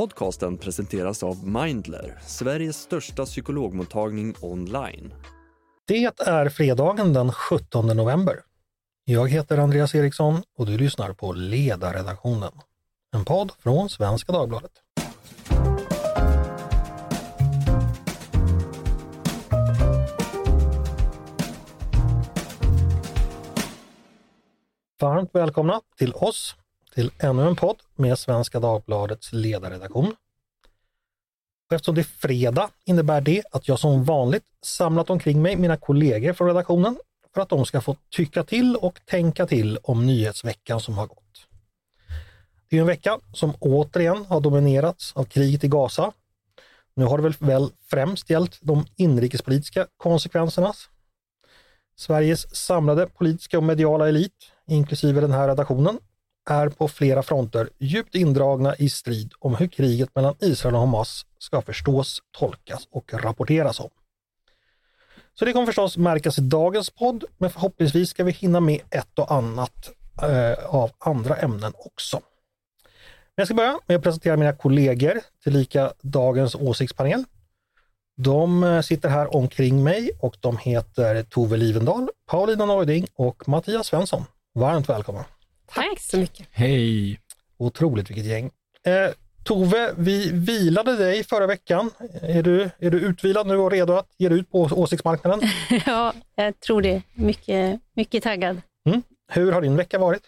[0.00, 5.14] Podcasten presenteras av Mindler, Sveriges största psykologmottagning online.
[5.86, 8.40] Det är fredagen den 17 november.
[9.04, 12.52] Jag heter Andreas Eriksson och du lyssnar på Ledarredaktionen,
[13.14, 14.72] en podd från Svenska Dagbladet.
[25.00, 26.56] Varmt välkomna till oss,
[26.94, 30.14] till ännu en podd med Svenska Dagbladets ledarredaktion.
[31.68, 35.76] Och eftersom det är fredag innebär det att jag som vanligt samlat omkring mig mina
[35.76, 36.98] kollegor från redaktionen
[37.34, 41.46] för att de ska få tycka till och tänka till om nyhetsveckan som har gått.
[42.68, 46.12] Det är en vecka som återigen har dominerats av kriget i Gaza.
[46.94, 50.72] Nu har det väl, väl främst gällt de inrikespolitiska konsekvenserna.
[51.96, 55.98] Sveriges samlade politiska och mediala elit, inklusive den här redaktionen,
[56.50, 61.26] är på flera fronter djupt indragna i strid om hur kriget mellan Israel och Hamas
[61.38, 63.90] ska förstås, tolkas och rapporteras om.
[65.34, 69.18] Så det kommer förstås märkas i dagens podd, men förhoppningsvis ska vi hinna med ett
[69.18, 69.90] och annat
[70.22, 72.16] eh, av andra ämnen också.
[72.16, 77.24] Men jag ska börja med att presentera mina kollegor, tillika dagens åsiktspanel.
[78.16, 83.86] De eh, sitter här omkring mig och de heter Tove Livendal, Paulina Neuding och Mattias
[83.86, 84.24] Svensson.
[84.54, 85.24] Varmt välkomna!
[85.74, 86.46] Tack så mycket!
[86.50, 87.20] Hej!
[87.58, 88.50] Otroligt vilket gäng!
[88.86, 91.90] Eh, Tove, vi vilade dig förra veckan.
[92.22, 95.40] Är du, är du utvilad nu och redo att ge dig ut på åsiktsmarknaden?
[95.86, 97.02] ja, jag tror det.
[97.14, 98.60] Mycket, mycket taggad.
[98.88, 99.02] Mm.
[99.32, 100.22] Hur har din vecka varit?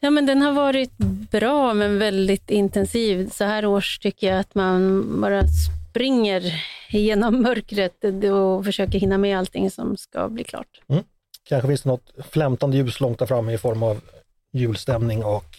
[0.00, 0.98] Ja, men den har varit
[1.30, 3.30] bra, men väldigt intensiv.
[3.30, 5.42] Så här års tycker jag att man bara
[5.90, 6.42] springer
[6.90, 10.80] genom mörkret och försöker hinna med allting som ska bli klart.
[10.88, 11.04] Mm.
[11.44, 14.00] Kanske finns det något flämtande ljus långt där framme i form av
[14.52, 15.56] julstämning och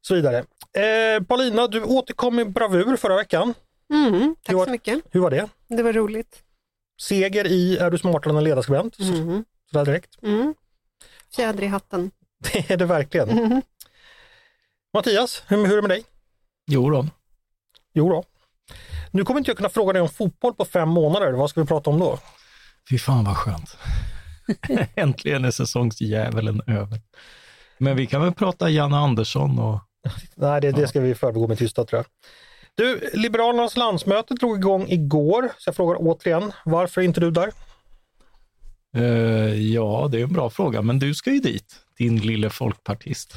[0.00, 0.38] så vidare.
[0.76, 3.54] Eh, Paulina, du återkom i bravur förra veckan.
[3.92, 5.02] Mm, tack var, så mycket.
[5.10, 5.48] Hur var det?
[5.68, 6.42] Det var roligt.
[7.02, 8.98] Seger i Är du smartare än en ledarskribent?
[8.98, 9.44] Mm.
[9.70, 10.22] Sådär direkt.
[10.22, 10.54] Mm.
[11.36, 12.10] Fjäder i hatten.
[12.52, 13.30] Det är det verkligen.
[13.30, 13.62] Mm.
[14.94, 16.04] Mattias, hur, hur är det med dig?
[16.66, 17.06] Jo då.
[17.94, 18.24] Jo då.
[19.10, 21.32] Nu kommer inte jag kunna fråga dig om fotboll på fem månader.
[21.32, 22.18] Vad ska vi prata om då?
[22.90, 23.76] Fy fan vad skönt.
[24.94, 27.00] Äntligen är säsongsdjävulen över.
[27.82, 29.80] Men vi kan väl prata Janne Andersson och...
[30.34, 32.06] Nej, det, det ska vi förbigå med tystnad tror jag.
[32.74, 37.52] Du, Liberalernas landsmöte drog igång igår, så jag frågar återigen, varför är inte du där?
[38.96, 43.34] Uh, ja, det är en bra fråga, men du ska ju dit, din lille folkpartist.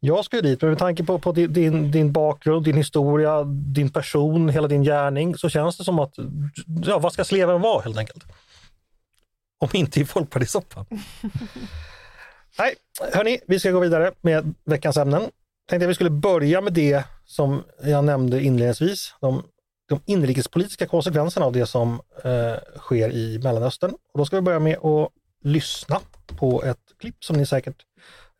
[0.00, 3.90] Jag ska ju dit, men med tanke på, på din, din bakgrund, din historia, din
[3.90, 6.14] person, hela din gärning, så känns det som att,
[6.84, 8.24] ja, vad ska sleven vara helt enkelt?
[9.58, 10.86] Om inte i folkpartisoppan.
[12.58, 12.74] Nej,
[13.12, 15.22] hörni, vi ska gå vidare med veckans ämnen.
[15.68, 19.42] Tänkte att vi skulle börja med det som jag nämnde inledningsvis, de,
[19.88, 23.90] de inrikespolitiska konsekvenserna av det som eh, sker i Mellanöstern.
[23.90, 25.12] Och då ska vi börja med att
[25.42, 26.00] lyssna
[26.38, 27.76] på ett klipp som ni säkert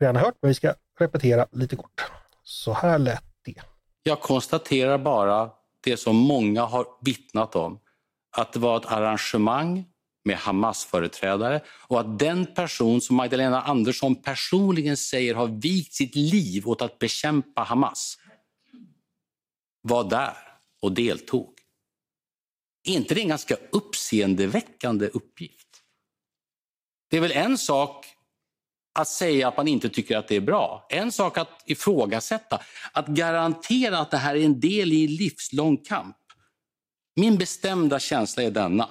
[0.01, 2.05] redan har hört, men vi ska repetera lite kort.
[2.43, 3.63] Så här lät det.
[4.03, 5.51] Jag konstaterar bara
[5.85, 7.79] det som många har vittnat om,
[8.37, 9.85] att det var ett arrangemang
[10.27, 16.69] med Hamas-företrädare och att den person som Magdalena Andersson personligen säger har vikt sitt liv
[16.69, 18.19] åt att bekämpa Hamas
[19.83, 20.37] var där
[20.83, 21.53] och deltog.
[22.85, 25.83] Är inte det en ganska uppseendeväckande uppgift?
[27.11, 28.07] Det är väl en sak
[28.99, 30.87] att säga att man inte tycker att det är bra.
[30.91, 32.61] En sak att ifrågasätta,
[32.93, 36.17] att garantera att det här är en del i en livslång kamp.
[37.17, 38.91] Min bestämda känsla är denna.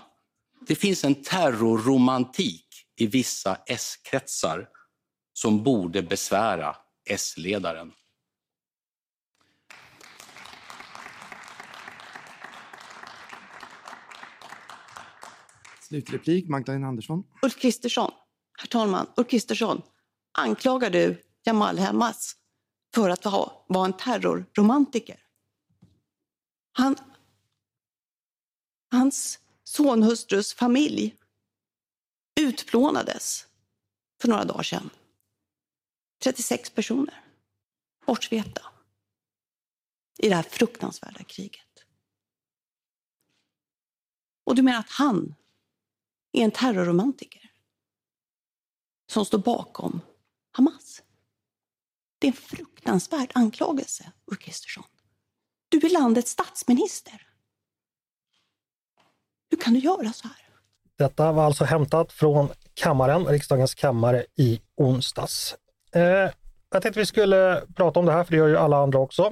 [0.67, 2.67] Det finns en terrorromantik
[2.97, 4.69] i vissa S-kretsar
[5.33, 6.75] som borde besvära
[7.09, 7.91] S-ledaren.
[15.81, 17.23] Slutreplik, Magdalena Andersson.
[17.41, 18.11] Ulf Kristersson,
[18.57, 19.81] herr talman, Ulf Kristersson,
[20.37, 22.35] anklagar du Jamal Hamas
[22.95, 23.25] för att
[23.67, 25.19] vara en terrorromantiker?
[26.71, 26.95] Han,
[28.91, 31.15] hans sonhustrus familj
[32.39, 33.47] utplånades
[34.21, 34.89] för några dagar sedan.
[36.23, 37.23] 36 personer
[38.05, 38.61] bortsvepta
[40.17, 41.85] i det här fruktansvärda kriget.
[44.43, 45.35] Och du menar att han
[46.31, 47.51] är en terrorromantiker
[49.07, 50.01] som står bakom
[50.51, 51.03] Hamas?
[52.19, 54.83] Det är en fruktansvärd anklagelse, Ulf Kristersson.
[55.69, 57.34] Du är landets statsminister.
[59.49, 60.37] Hur kan du göra så här?
[60.97, 65.55] Detta var alltså hämtat från kammaren, riksdagens kammare i onsdags.
[65.95, 66.01] Eh,
[66.71, 69.31] jag tänkte vi skulle prata om det här, för det gör ju alla andra också.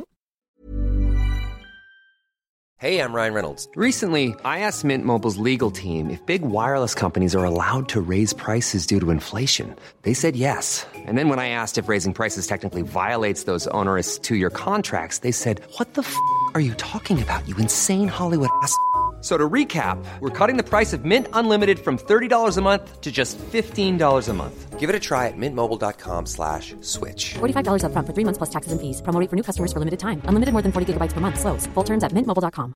[2.83, 3.69] Hey, I'm Ryan Reynolds.
[3.77, 8.33] Recently, I asked Mint Mobile's legal team if big wireless companies are allowed to raise
[8.33, 9.73] prices due to inflation.
[10.01, 10.85] They said yes.
[10.93, 15.19] And then when I asked if raising prices technically violates those onerous two year contracts,
[15.19, 16.13] they said, What the f
[16.55, 18.75] are you talking about, you insane Hollywood ass?
[19.23, 22.99] F- So to recap, we're cutting the price of Mint Unlimited from $30 a month
[23.01, 24.79] to just $15 a month.
[24.79, 27.35] Give it a try at mintmobile.com slash switch.
[27.39, 29.01] $45 upfront for three months plus taxes and fees.
[29.01, 30.21] Promo rate for new customers for limited time.
[30.27, 31.39] Unlimited more than 40 gigabytes per month.
[31.39, 31.67] Slows.
[31.75, 32.73] Full terms at mintmobile.com.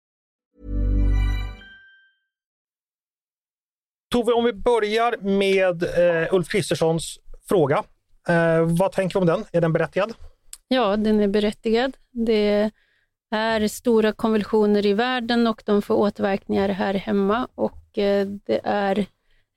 [4.13, 5.83] Tove, om vi börjar med
[6.23, 7.19] eh, Ulf Kristerssons
[7.49, 7.83] fråga.
[8.29, 9.45] Eh, vad tänker vi om den?
[9.51, 10.13] Är den berättigad?
[10.67, 11.97] Ja, den är berättigad.
[12.11, 12.71] Det är
[13.31, 17.47] är stora konvulsioner i världen och de får återverkningar här hemma.
[17.55, 19.05] Och eh, det är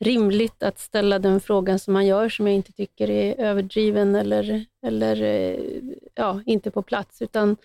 [0.04, 4.64] rimligt att ställa den frågan som man gör, som jag inte tycker är överdriven eller,
[4.86, 5.60] eller eh,
[6.14, 7.56] ja, inte på plats, utan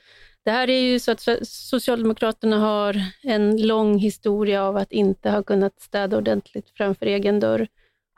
[0.46, 5.44] det här är ju så att Socialdemokraterna har en lång historia av att inte ha
[5.44, 7.68] kunnat städa ordentligt framför egen dörr.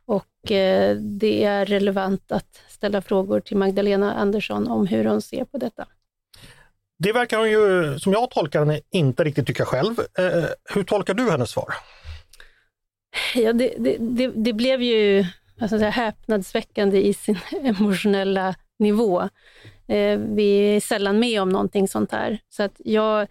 [0.06, 5.46] Och eh, det är relevant att ställa frågor till Magdalena Andersson om hur hon ser
[5.46, 5.86] på detta.
[7.00, 10.00] Det verkar hon ju, som jag tolkar henne, inte riktigt tycka själv.
[10.00, 11.74] Eh, hur tolkar du hennes svar?
[13.36, 15.26] Ja, det, det, det, det blev ju
[15.62, 19.22] alltså, säga, häpnadsväckande i sin emotionella nivå.
[19.88, 22.40] Eh, vi är sällan med om någonting sånt här.
[22.50, 23.28] Så att jag,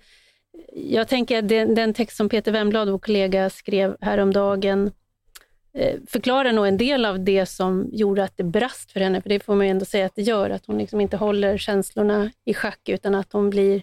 [0.75, 4.91] jag tänker att den, den text som Peter Wemblad, vår kollega, skrev häromdagen
[5.77, 9.29] Eh, förklarar nog en del av det som gjorde att det brast för henne, för
[9.29, 12.31] det får man ju ändå säga att det gör, att hon liksom inte håller känslorna
[12.45, 13.83] i schack, utan att hon, blir,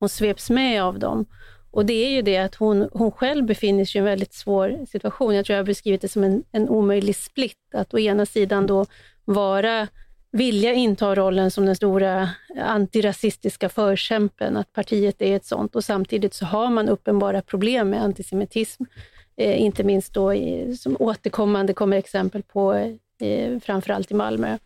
[0.00, 1.26] hon sveps med av dem.
[1.70, 4.86] Och det är ju det att hon, hon själv befinner sig i en väldigt svår
[4.86, 5.34] situation.
[5.34, 8.66] Jag tror jag har beskrivit det som en, en omöjlig split, att å ena sidan
[8.66, 8.86] då
[9.24, 9.88] vara
[10.32, 12.30] vilja inta rollen som den stora
[12.60, 18.02] antirasistiska förkämpen, att partiet är ett sånt och samtidigt så har man uppenbara problem med
[18.02, 18.88] antisemitism, eh,
[19.36, 22.74] Eh, inte minst då i, som återkommande kommer exempel på,
[23.20, 24.58] eh, framförallt i Malmö.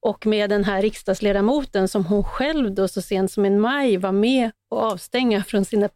[0.00, 4.12] Och med den här riksdagsledamoten som hon själv då så sent som i maj var
[4.12, 5.88] med och avstänga från sina,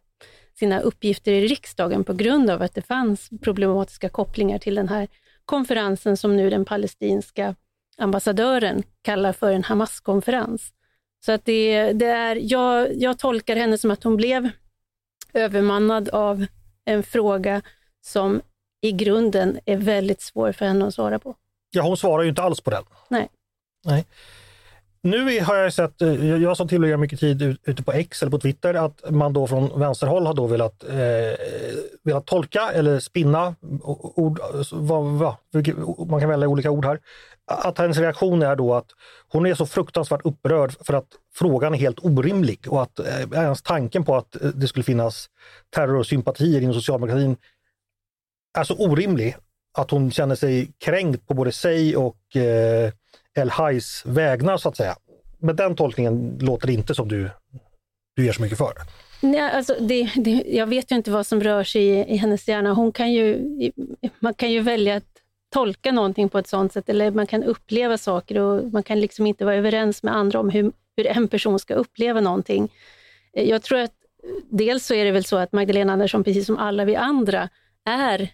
[0.59, 5.07] sina uppgifter i riksdagen på grund av att det fanns problematiska kopplingar till den här
[5.45, 7.55] konferensen som nu den palestinska
[7.97, 10.73] ambassadören kallar för en Hamas-konferens.
[11.25, 14.49] Så att det, det är, jag, jag tolkar henne som att hon blev
[15.33, 16.45] övermannad av
[16.85, 17.61] en fråga
[18.07, 18.41] som
[18.81, 21.35] i grunden är väldigt svår för henne att svara på.
[21.71, 22.83] Ja, hon svarar ju inte alls på den.
[23.09, 23.29] Nej.
[23.85, 24.05] Nej.
[25.01, 28.39] Nu har jag sett, eh, jag som tillbringar mycket tid ute på X eller på
[28.39, 30.97] Twitter, att man då från vänsterhåll har då velat, eh,
[32.03, 33.55] velat tolka eller spinna
[34.15, 34.39] ord,
[34.71, 35.35] vad, vad,
[36.09, 36.99] man kan välja olika ord här.
[37.45, 38.87] Att hennes reaktion är då att
[39.27, 43.61] hon är så fruktansvärt upprörd för att frågan är helt orimlig och att eh, ens
[43.61, 45.29] tanken på att det skulle finnas
[45.75, 47.37] terrorsympatier inom socialdemokratin
[48.57, 49.35] är så orimlig
[49.77, 52.91] att hon känner sig kränkt på både sig och eh,
[53.37, 54.95] El Hais vägnar så att säga.
[55.39, 57.29] Men den tolkningen låter inte som du,
[58.15, 58.73] du ger så mycket för.
[59.21, 62.47] Nej, alltså det, det, jag vet ju inte vad som rör sig i, i, hennes
[62.47, 62.73] hjärna.
[62.73, 63.41] Hon kan ju,
[64.19, 65.03] man kan ju välja att
[65.53, 69.27] tolka någonting på ett sånt sätt, eller man kan uppleva saker och man kan liksom
[69.27, 72.69] inte vara överens med andra om hur, hur en person ska uppleva någonting.
[73.31, 73.93] Jag tror att
[74.49, 77.49] dels så är det väl så att Magdalena Andersson, precis som alla vi andra,
[77.85, 78.29] är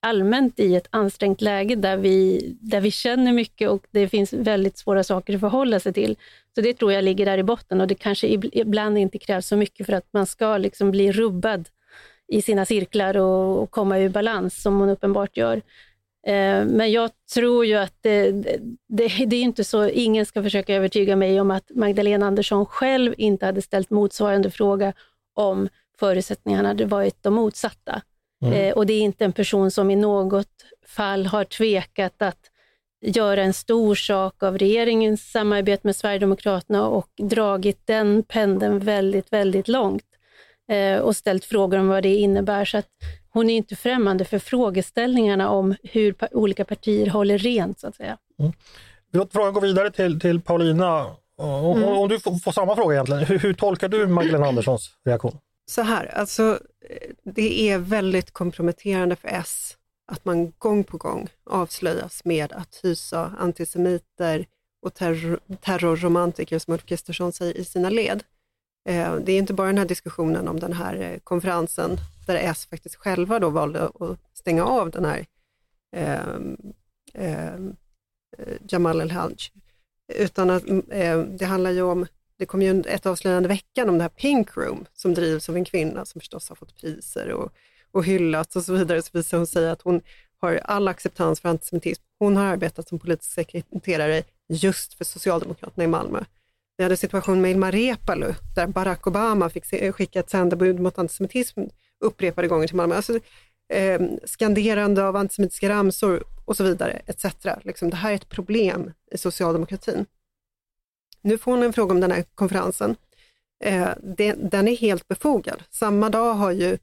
[0.00, 4.78] allmänt i ett ansträngt läge där vi, där vi känner mycket och det finns väldigt
[4.78, 6.16] svåra saker att förhålla sig till.
[6.54, 9.56] Så det tror jag ligger där i botten och det kanske ibland inte krävs så
[9.56, 11.68] mycket för att man ska liksom bli rubbad
[12.28, 15.56] i sina cirklar och, och komma ur balans, som hon uppenbart gör.
[16.26, 18.32] Eh, men jag tror ju att det,
[18.88, 23.14] det, det, är inte så, ingen ska försöka övertyga mig om att Magdalena Andersson själv
[23.18, 24.92] inte hade ställt motsvarande fråga
[25.34, 28.02] om förutsättningarna hade varit de motsatta.
[28.42, 28.54] Mm.
[28.54, 32.50] Eh, och det är inte en person som i något fall har tvekat att
[33.00, 39.68] göra en stor sak av regeringens samarbete med Sverigedemokraterna och dragit den pendeln väldigt, väldigt
[39.68, 40.04] långt
[40.70, 42.64] eh, och ställt frågor om vad det innebär.
[42.64, 42.88] Så att
[43.30, 48.18] hon är inte främmande för frågeställningarna om hur olika partier håller rent, så att säga.
[48.38, 48.52] Mm.
[49.12, 51.06] Låter frågan gå vidare till, till Paulina.
[51.36, 51.88] Om, mm.
[51.88, 55.38] om du får, får, samma fråga egentligen, hur, hur tolkar du Magdalena Anderssons reaktion?
[55.68, 56.60] Så här, alltså
[56.90, 59.76] eh, det är väldigt komprometterande för S
[60.12, 64.46] att man gång på gång avslöjas med att hysa antisemiter
[64.82, 68.24] och terror, terrorromantiker, som Ulf Kristersson säger, i sina led.
[68.88, 71.96] Eh, det är inte bara den här diskussionen om den här eh, konferensen,
[72.26, 75.26] där S faktiskt själva då valde att stänga av den här
[75.96, 76.38] eh,
[77.14, 77.60] eh,
[78.68, 79.36] Jamal El-Haj,
[80.14, 82.06] utan att mm, eh, det handlar ju om
[82.38, 85.56] det kom ju ett avslöjande i veckan om det här Pink Room som drivs av
[85.56, 87.52] en kvinna som förstås har fått priser och,
[87.92, 89.02] och hyllats och så vidare.
[89.02, 90.00] Så visar hon sig att hon
[90.40, 92.02] har all acceptans för antisemitism.
[92.18, 96.24] Hon har arbetat som politisk sekreterare just för Socialdemokraterna i Malmö.
[96.76, 100.98] Vi hade situationen med Ilmar Reepalu där Barack Obama fick eh, skicka ett sändebud mot
[100.98, 101.60] antisemitism
[102.00, 102.94] upprepade gånger till Malmö.
[102.94, 103.18] Alltså,
[103.72, 107.24] eh, skanderande av antisemitiska ramsor och så vidare, etc.
[107.62, 110.06] Liksom, det här är ett problem i socialdemokratin.
[111.20, 112.96] Nu får hon en fråga om den här konferensen.
[113.64, 115.62] Eh, det, den är helt befogad.
[115.70, 116.78] Samma dag har ju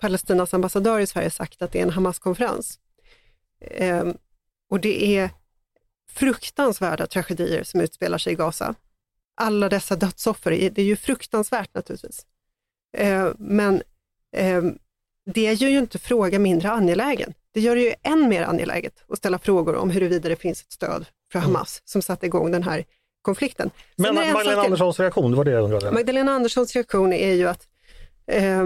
[0.00, 2.78] Palestinas ambassadör i Sverige sagt att det är en Hamas-konferens.
[3.60, 4.04] Eh,
[4.70, 5.30] och det är
[6.10, 8.74] fruktansvärda tragedier som utspelar sig i Gaza.
[9.36, 12.26] Alla dessa dödsoffer, det är ju fruktansvärt naturligtvis.
[12.96, 13.82] Eh, men
[14.36, 14.62] eh,
[15.26, 17.34] det gör ju inte frågan mindre angelägen.
[17.52, 20.72] Det gör det ju än mer angeläget att ställa frågor om huruvida det finns ett
[20.72, 21.50] stöd för mm.
[21.50, 22.84] Hamas som satte igång den här
[23.24, 23.70] konflikten.
[23.96, 25.90] Men Magdalena Anderssons reaktion, det var det jag undrade.
[25.90, 27.66] Magdalena Anderssons reaktion är ju att
[28.26, 28.64] eh,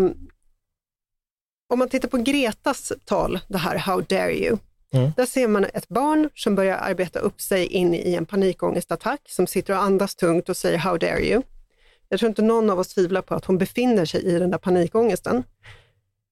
[1.69, 4.57] om man tittar på Gretas tal, det här How dare you,
[4.93, 5.11] mm.
[5.17, 9.47] där ser man ett barn som börjar arbeta upp sig in i en panikångestattack, som
[9.47, 11.43] sitter och andas tungt och säger How dare you.
[12.09, 14.59] Jag tror inte någon av oss tvivlar på att hon befinner sig i den där
[14.59, 15.45] panikångesten.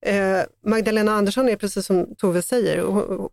[0.05, 2.81] Eh, Magdalena Andersson är precis som Tove säger,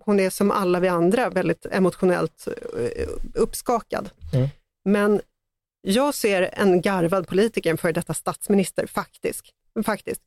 [0.00, 4.10] hon är som alla vi andra väldigt emotionellt eh, uppskakad.
[4.32, 4.48] Mm.
[4.84, 5.20] Men
[5.82, 9.44] jag ser en garvad politiker, en före detta statsminister, faktiskt,
[9.84, 10.20] faktiskt,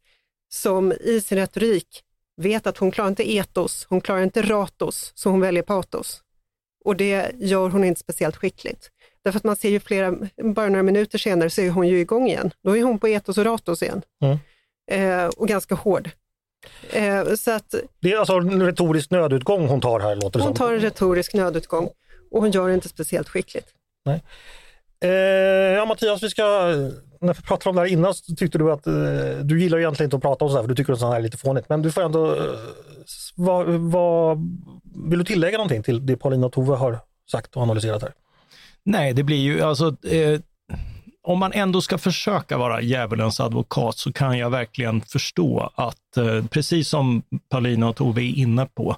[0.49, 2.03] som i sin retorik
[2.37, 6.21] vet att hon klarar inte etos, hon klarar inte ratos, så hon väljer patos.
[6.85, 8.91] Och det gör hon inte speciellt skickligt.
[9.23, 12.27] Därför att man ser ju flera, bara några minuter senare så är hon ju igång
[12.27, 12.51] igen.
[12.63, 14.01] Då är hon på etos och ratos igen.
[14.21, 14.37] Mm.
[14.91, 16.09] Eh, och ganska hård.
[16.89, 20.53] Eh, så att, det är alltså en retorisk nödutgång hon tar här låter det Hon
[20.53, 21.89] tar en retorisk nödutgång
[22.31, 23.73] och hon gör det inte speciellt skickligt.
[24.07, 24.23] Nej.
[25.01, 25.09] Eh,
[25.77, 26.43] ja Mattias, vi ska,
[27.21, 28.93] när vi pratade om det här innan så tyckte du att eh,
[29.43, 31.23] du gillar egentligen inte att prata om sådär för du tycker att sånt här är
[31.23, 31.69] lite fånigt.
[31.69, 32.41] Men du får ändå, eh,
[33.35, 34.37] va, va,
[35.09, 36.99] vill du tillägga någonting till det Paulina och Tove har
[37.31, 38.13] sagt och analyserat här?
[38.83, 40.39] Nej, det blir ju alltså eh,
[41.27, 46.45] om man ändå ska försöka vara djävulens advokat så kan jag verkligen förstå att, eh,
[46.45, 48.95] precis som Paulina och Tove är inne på,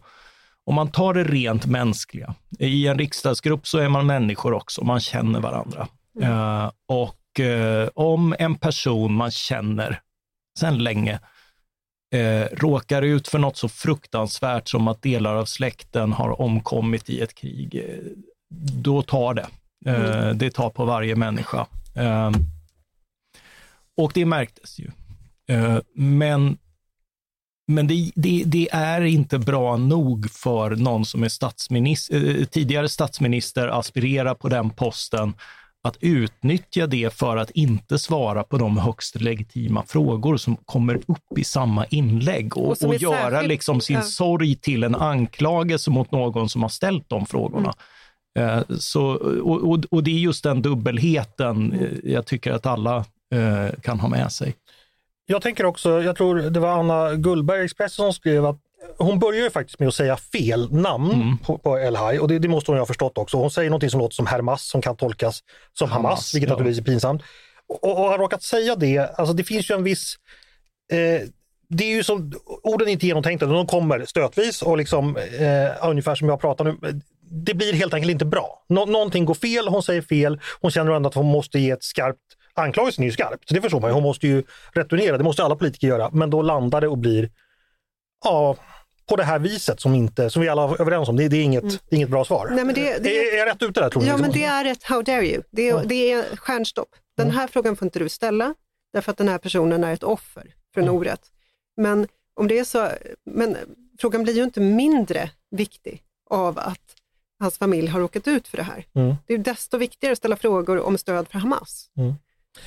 [0.69, 4.99] om man tar det rent mänskliga, i en riksdagsgrupp så är man människor också, man
[4.99, 5.87] känner varandra.
[6.21, 6.31] Mm.
[6.31, 10.01] Uh, och uh, om en person man känner
[10.59, 11.19] sedan länge
[12.15, 17.21] uh, råkar ut för något så fruktansvärt som att delar av släkten har omkommit i
[17.21, 17.83] ett krig,
[18.83, 19.47] då tar det.
[19.85, 20.37] Mm.
[20.37, 21.67] Det tar på varje människa.
[23.97, 24.91] och det märktes ju.
[25.93, 26.57] men
[27.69, 32.89] men det, det, det, är inte bra nog för någon som är statsminister, eh, tidigare
[32.89, 35.33] statsminister, aspirerar på den posten,
[35.83, 41.37] att utnyttja det för att inte svara på de högst legitima frågor som kommer upp
[41.37, 44.01] i samma inlägg och, och, och göra särskilt, liksom sin ja.
[44.01, 47.73] sorg till en anklagelse mot någon som har ställt de frågorna.
[48.39, 48.57] Mm.
[48.57, 49.03] Eh, så,
[49.43, 53.05] och, och, och, det är just den dubbelheten eh, jag tycker att alla
[53.81, 54.55] kan ha med sig.
[55.31, 58.59] Jag tänker också, jag tror det var Anna Gullberg Expressen som skrev att
[58.97, 61.37] hon börjar ju faktiskt med att säga fel namn mm.
[61.37, 63.37] på, på El Haj och det, det, måste hon ju ha förstått också.
[63.37, 65.43] Hon säger något som låter som Hermas som kan tolkas
[65.73, 66.53] som Hamas, Hamas vilket ja.
[66.53, 67.21] naturligtvis är pinsamt.
[67.67, 70.15] Och, och har råkat säga det, alltså det finns ju en viss
[70.91, 71.27] eh,
[71.69, 72.33] det är ju som,
[72.63, 77.01] orden är inte genomtänkta, de kommer stötvis och liksom eh, ungefär som jag pratar nu.
[77.31, 78.65] Det blir helt enkelt inte bra.
[78.69, 81.83] Nå någonting går fel, hon säger fel, hon känner ändå att hon måste ge ett
[81.83, 82.19] skarpt
[82.61, 83.93] anklagelsen är ju skarp, så det förstår man ju.
[83.93, 86.09] Hon måste ju returnera, det måste alla politiker göra.
[86.13, 87.29] Men då landar det och blir,
[88.23, 88.55] ja,
[89.09, 91.15] på det här viset som, inte, som vi alla är överens om.
[91.15, 91.75] Det, det är, inget, mm.
[91.89, 92.47] det är inget bra svar.
[92.51, 93.89] Nej, men det, det, är, jag rätt ute där?
[93.89, 95.43] Tror ja, men det är ett how dare you.
[95.51, 95.83] Det är, ja.
[95.85, 96.89] det är stjärnstopp.
[97.17, 97.35] Den mm.
[97.35, 97.51] här mm.
[97.51, 98.55] frågan får inte du ställa,
[98.93, 100.99] därför att den här personen är ett offer för en mm.
[100.99, 101.21] orätt.
[101.77, 102.89] Men, om det är så,
[103.25, 103.57] men
[103.99, 106.95] frågan blir ju inte mindre viktig av att
[107.39, 108.85] hans familj har råkat ut för det här.
[108.95, 109.15] Mm.
[109.27, 111.91] Det är desto viktigare att ställa frågor om stöd för Hamas.
[111.97, 112.13] Mm.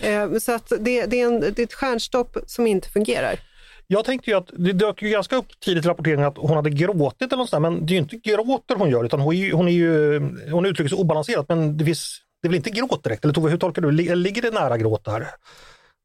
[0.01, 3.41] Eh, så att det, det, är en, det är ett stjärnstopp som inte fungerar.
[3.87, 6.71] Jag tänkte ju att det dök ju ganska upp tidigt i rapporteringen att hon hade
[6.71, 9.53] gråtit eller något sånt, men det är ju inte gråter hon gör utan hon, är,
[9.53, 10.21] hon, är ju,
[10.51, 13.25] hon uttrycker sig obalanserat men det, finns, det är väl inte gråt direkt?
[13.25, 15.27] Eller Tove, hur tolkar du Ligger det nära gråt där?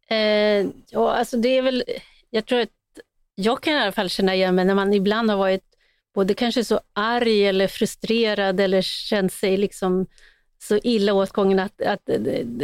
[0.09, 1.83] Eh, ja, alltså det är väl,
[2.29, 2.69] jag tror att
[3.35, 5.63] jag kan i alla fall känna igen mig när man ibland har varit
[6.15, 10.05] både kanske så arg eller frustrerad eller känt sig liksom
[10.59, 12.01] så illa åtgången att, att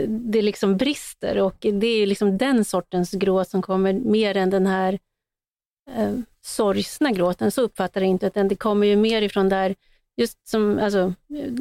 [0.08, 4.68] det, liksom brister och det är liksom den sortens gråt som kommer mer än den
[4.68, 5.00] här
[5.96, 7.52] eh, sorgsna gråten.
[7.52, 9.76] Så uppfattar jag inte, utan det kommer ju mer ifrån där
[10.18, 11.14] just som, alltså,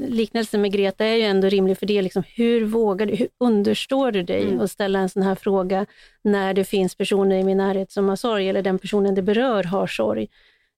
[0.09, 3.29] liknelsen med Greta är ju ändå rimlig, för det är liksom, hur vågar du, hur
[3.41, 4.61] understår du dig Mm.
[4.61, 5.87] att ställa en sån här fråga
[6.23, 9.65] när det finns personer i min närhet som har sorg, eller den personen det berör
[9.65, 10.29] har sorg.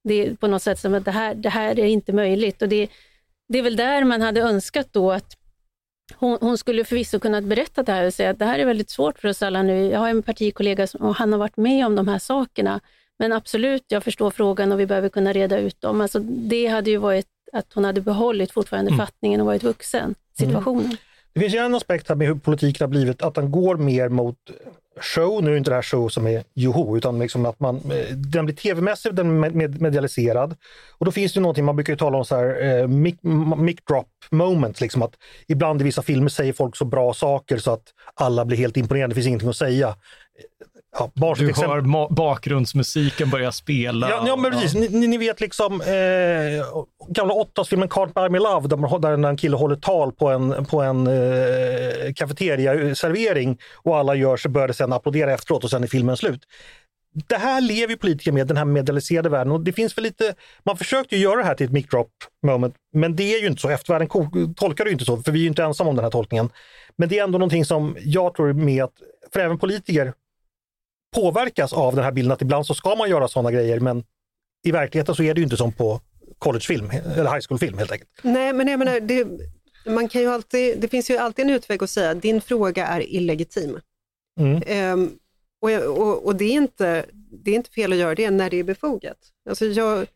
[0.05, 2.63] Det är på något sätt som att det här, det här är inte möjligt.
[2.63, 2.89] Och det,
[3.49, 5.37] det är väl där man hade önskat då att
[6.15, 8.91] hon, hon skulle förvisso kunnat berätta det här och säga att det här är väldigt
[8.91, 9.91] svårt för oss alla nu.
[9.91, 12.81] Jag har en partikollega som, och han har varit med om de här sakerna.
[13.19, 16.01] Men absolut, jag förstår frågan och vi behöver kunna reda ut dem.
[16.01, 19.07] Alltså, det hade ju varit att hon hade behållit fortfarande Mm.
[19.07, 20.97] fattningen och varit vuxen situationen.
[21.33, 24.09] Det finns ju en aspekt här med hur politiken har blivit, att den går mer
[24.09, 24.37] mot
[25.01, 25.45] show.
[25.45, 28.45] Nu är inte det här show som är joho, utan liksom att man, eh, den
[28.45, 30.57] blir tv-mässig, den blir med- medialiserad.
[30.99, 33.15] Och då finns det någonting, man brukar ju tala om så här eh, mic,
[33.57, 35.15] mic drop moments, liksom att
[35.49, 37.85] ibland i vissa filmer säger folk så bra saker så att
[38.15, 39.97] alla blir helt imponerade, det finns ingenting att säga.
[40.99, 44.11] Ja, Du exempel- hör bakgrundsmusiken börja spela.
[44.11, 44.75] Ja, ja men precis.
[44.75, 46.65] Ni, ni- ni vet liksom eh,
[47.09, 50.83] gamla 80-talsfilmen Can't Buy Me Love där, där en kille håller tal på en, på
[50.83, 55.87] en eh, kafeteria-servering och alla gör så börjar det sen applådera efteråt och sen är
[55.87, 56.41] filmen slut.
[57.29, 60.35] Det här lever politiker med, den här medialiserade världen och det finns väl lite,
[60.65, 62.11] man försökte ju göra det här till ett mic drop
[62.47, 63.69] moment, men det är ju inte så.
[63.69, 64.09] Eftervärlden
[64.55, 66.51] tolkar det ju inte så, för vi är ju inte ensamma om den här tolkningen.
[66.97, 68.93] Men det är ändå någonting som jag tror med att,
[69.33, 70.13] för även politiker
[71.15, 74.05] påverkas av den här bilden att ibland så ska man göra sådana grejer men
[74.67, 76.01] i verkligheten så är det ju inte som på
[76.39, 78.11] collegefilm eller high school-film helt enkelt.
[78.23, 79.27] Nej, men jag menar, det,
[79.87, 82.87] man kan ju alltid, det finns ju alltid en utväg att säga att din fråga
[82.87, 83.79] är illegitim.
[84.41, 84.63] Mm.
[84.67, 85.11] Ehm,
[85.63, 88.57] och, och, och det, är inte, det är inte fel att göra det när det
[88.57, 89.19] är befogat.
[89.49, 90.07] Alltså jag,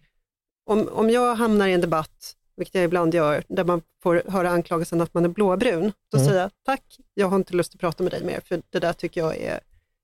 [0.71, 4.51] om, om jag hamnar i en debatt, vilket jag ibland gör, där man får höra
[4.51, 6.29] anklagelsen att man är blåbrun, då Mm.
[6.29, 8.93] säger jag tack, jag har inte lust att prata med dig mer, för det där
[8.93, 9.61] tycker jag är,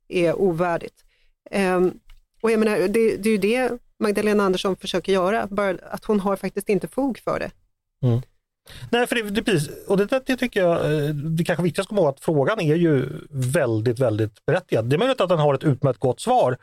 [0.08, 1.04] är ovärdigt.
[1.50, 1.92] Ehm,
[2.42, 6.20] och jag menar, det, det är ju det Magdalena Andersson försöker göra, bara att hon
[6.20, 7.50] har faktiskt inte fog för det.
[8.06, 8.22] Mm.
[8.90, 11.88] Nej, för det, det, precis, och det, det tycker jag, eh, det kanske viktigaste att
[11.88, 14.84] komma ihåg att frågan är ju väldigt, väldigt berättigad.
[14.84, 16.58] Det är möjligt att den har ett utmärkt gott svar.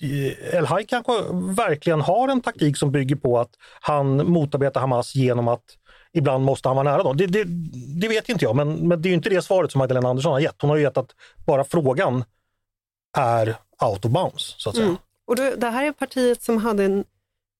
[0.00, 1.12] Eh, El Haj kanske
[1.56, 5.64] verkligen har en taktik som bygger på att han motarbetar Hamas genom att
[6.12, 7.16] ibland måste han vara nära dem.
[7.16, 7.44] Det, det,
[8.00, 10.32] det vet inte jag, men, men det är ju inte det svaret som Magdalena Andersson
[10.32, 10.62] har gett.
[10.62, 11.10] Hon har ju gett att
[11.46, 12.24] bara frågan
[13.16, 14.86] är out of bounds, så att säga.
[14.86, 14.98] Mm.
[15.26, 17.04] Och då, det här är partiet som hade en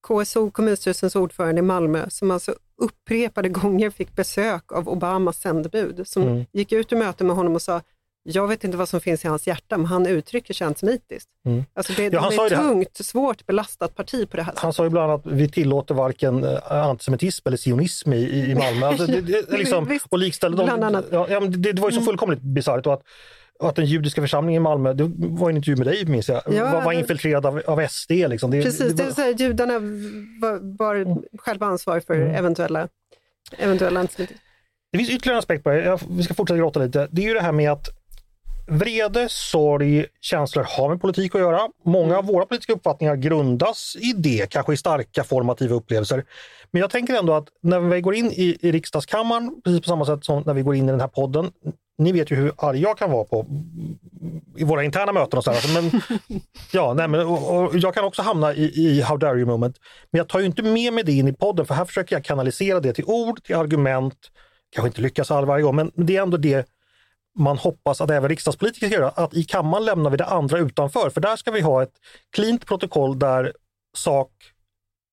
[0.07, 6.23] KSO, kommunstyrelsens ordförande i Malmö, som alltså upprepade gånger fick besök av Obamas sändebud, som
[6.23, 6.45] Mm.
[6.53, 7.81] gick ut ur möte med honom och sa,
[8.25, 11.29] jag vet inte vad som finns i hans hjärta, men han uttrycker sig antisemitiskt.
[11.45, 11.63] Mm.
[11.73, 14.63] Alltså det, Ja, han de är här- tungt, svårt belastat parti på det här sättet.
[14.63, 18.55] Han sa ju bland annat att vi tillåter varken eh, antisemitism eller sionism i, i
[18.55, 18.85] Malmö.
[18.87, 21.03] Alltså det, det, liksom, och likställde dem.
[21.11, 22.05] Ja, ja, det, det var ju så Mm.
[22.05, 22.87] fullkomligt bisarrt.
[22.87, 23.03] Att, och
[23.59, 26.63] att den judiska församlingen i Malmö, det var en intervju med dig minns jag, Ja,
[26.71, 28.11] var, var det- infiltrerad av, av SD.
[28.11, 28.51] Liksom.
[28.51, 29.73] Det, Precis, det det var- vill säga judarna
[30.41, 32.35] var, var själva ansvar för Mm.
[32.35, 32.87] eventuella,
[33.57, 34.39] eventuella antisemitism.
[34.91, 35.83] Det finns ytterligare en aspekt på det.
[35.83, 37.07] Jag, vi ska fortsätta gråta lite.
[37.11, 37.89] Det är ju det här med att
[38.67, 41.59] vrede, sorg, känslor har med politik att göra.
[41.85, 46.25] Många av våra politiska uppfattningar grundas i det, kanske i starka formativa upplevelser.
[46.71, 50.05] Men jag tänker ändå att när vi går in i, i riksdagskammaren, precis på samma
[50.05, 51.51] sätt som när vi går in i den här podden,
[52.03, 53.45] ni vet ju hur arg jag kan vara på
[54.57, 55.57] i våra interna möten och sådär.
[55.57, 56.01] Alltså, Men,
[56.71, 59.79] ja, nej, men, och, och jag kan också hamna i, i how dare you moment.
[60.11, 62.25] Men jag tar ju inte med mig det in i podden för här försöker jag
[62.25, 64.17] kanalisera det till ord, till argument.
[64.75, 66.67] Kanske inte lyckas all varje gång, men det är ändå det
[67.39, 69.09] man hoppas att även riksdagspolitiker ska göra.
[69.09, 71.09] Att i kammaren lämnar vi det andra utanför.
[71.09, 71.93] För där ska vi ha ett
[72.35, 73.53] cleant protokoll där
[73.97, 74.31] sak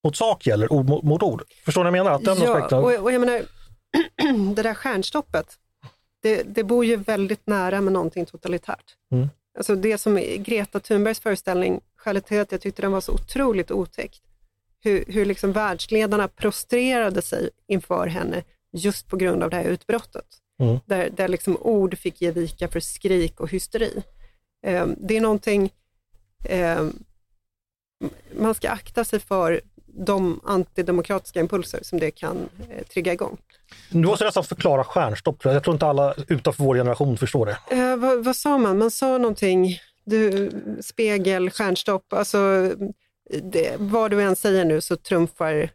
[0.04, 1.42] mot sak gäller, ord mot, mot ord.
[1.64, 2.16] Förstår ni vad jag menar?
[2.16, 2.78] Att den Ja, aspekten...
[2.78, 3.42] och, och jag menar,
[4.54, 5.46] det där stjärnstoppet,
[6.20, 8.96] det, det bor ju väldigt nära med någonting totalitärt.
[9.12, 9.28] Mm.
[9.58, 13.70] Alltså det som Greta Thunbergs föreställning, skälet till att jag tyckte den var så otroligt
[13.70, 14.22] otäckt,
[14.80, 20.26] hur, hur liksom världsledarna prostrerade sig inför henne just på grund av det här utbrottet.
[20.60, 20.78] Mm.
[20.86, 24.02] Där, där liksom ord fick ge vika för skrik och hysteri.
[24.66, 25.72] Eh, det är någonting,
[26.44, 26.88] eh,
[28.38, 33.38] man ska akta sig för de antidemokratiska impulser som det kan eh, trigga igång.
[33.90, 35.44] Du måste nästan förklara stjärnstopp.
[35.44, 37.76] Jag tror inte alla utanför vår generation förstår det.
[37.76, 38.78] Eh, vad, vad sa man?
[38.78, 40.50] Man sa någonting, du,
[40.80, 42.70] spegel, stjärnstopp, alltså
[43.42, 45.70] det, vad du än säger nu så trumfar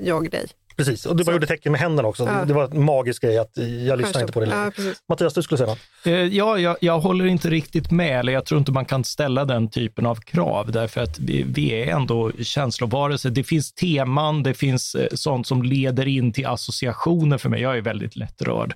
[0.00, 0.48] jag dig.
[0.78, 2.24] Precis, och du bara gjorde tecken med händerna också.
[2.24, 2.44] Ja.
[2.44, 4.72] Det var en magisk grej att jag lyssnar inte på det längre.
[4.76, 4.82] Ja.
[5.08, 5.78] Mattias, du skulle säga något?
[6.04, 9.44] Eh, Ja, jag, jag håller inte riktigt med, eller jag tror inte man kan ställa
[9.44, 13.30] den typen av krav, därför att vi, vi är ändå känslovarelser.
[13.30, 17.60] Det finns teman, det finns eh, sånt som leder in till associationer för mig.
[17.62, 18.74] Jag är väldigt lättrörd.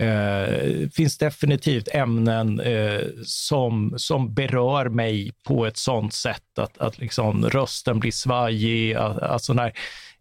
[0.00, 6.78] Eh, Det finns definitivt ämnen eh, som, som berör mig på ett sånt sätt att,
[6.78, 8.94] att liksom rösten blir svajig.
[8.94, 9.72] Alltså när,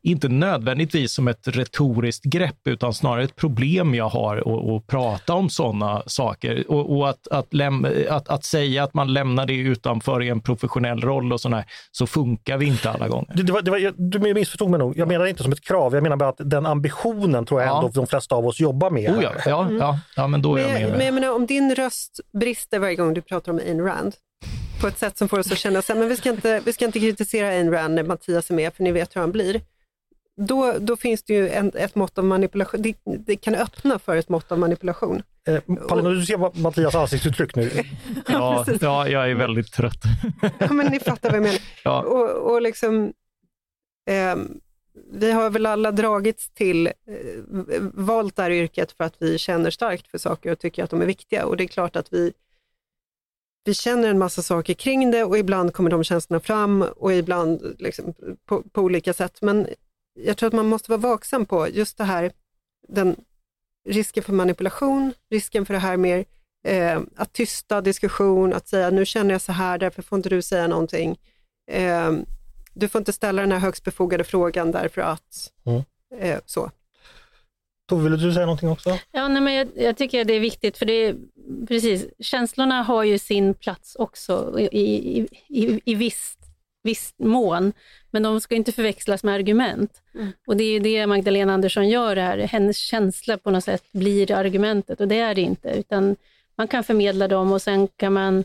[0.04, 4.38] inte nödvändigtvis som ett retoriskt grepp, utan snarare ett problem jag har
[4.78, 6.64] att prata om sådana saker.
[6.72, 10.42] Och, och att, att, läm- att, att, säga att man lämnar det utanför i en
[10.42, 13.34] professionell roll och sådär, så funkar vi inte alla gånger.
[13.36, 14.98] Det, det var, det var, du missförstod mig nog.
[14.98, 17.76] Jag menar inte som ett krav, jag menar bara att den ambitionen tror jag Ja.
[17.78, 19.10] ändå de flesta av oss jobbar med.
[19.16, 20.90] Oh ja, ja, ja, ja, men då är jag Men, med.
[20.92, 24.14] jag- men jag menar, om din röst brister varje gång du pratar om Ayn Rand,
[24.82, 26.74] på ett sätt som får oss att känna så här, men vi ska inte, vi
[26.74, 29.62] ska inte kritisera Ayn Rand när Mattias är med, för ni vet hur han blir.
[30.36, 34.18] Då, då finns det ju en, ett mått av manipulation, det, det kan öppna för
[34.18, 35.24] ett mått av manipulation.
[35.48, 37.72] Eh, Paulina, du ser vad Mattias ansiktsuttryck nu.
[38.28, 40.04] Ja, ja, jag är väldigt trött.
[40.60, 41.60] Ja, men ni fattar vad jag menar.
[41.84, 42.02] Ja.
[42.02, 43.14] Och, och liksom,
[44.10, 44.60] ehm,
[45.12, 46.94] vi har väl alla dragits till, eh,
[47.94, 51.02] valt det här yrket för att vi känner starkt för saker och tycker att de
[51.02, 51.46] är viktiga.
[51.46, 52.34] Och det är klart att vi,
[53.66, 57.76] vi känner en massa saker kring det och ibland kommer de känslorna fram och ibland
[57.80, 58.14] liksom,
[58.46, 59.42] på, på olika sätt.
[59.42, 59.68] Men
[60.14, 62.32] jag tror att man måste vara vaksam på just det här,
[62.88, 63.16] den
[63.90, 66.26] risken för manipulation, risken för det här med
[66.68, 70.42] eh, att tysta diskussion, att säga nu känner jag så här, därför får inte du
[70.42, 71.18] säga någonting.
[71.72, 72.12] Eh,
[72.74, 75.82] du får inte ställa den här högst befogade frågan därför att Mm.
[76.20, 76.72] eh, så.
[77.90, 78.98] Tove, ville du säga någonting också?
[79.12, 81.16] Ja, nej, men jag, jag tycker att det är viktigt, för det är,
[81.68, 86.38] precis, känslorna har ju sin plats också i, i, i, i viss,
[86.84, 87.74] viss mån,
[88.12, 90.02] men de ska inte förväxlas med argument.
[90.48, 95.02] Och det är det Magdalena Andersson gör här, hennes känsla på något sätt blir argumentet
[95.02, 96.16] och det är det inte, utan
[96.56, 98.44] man kan förmedla dem och sen kan man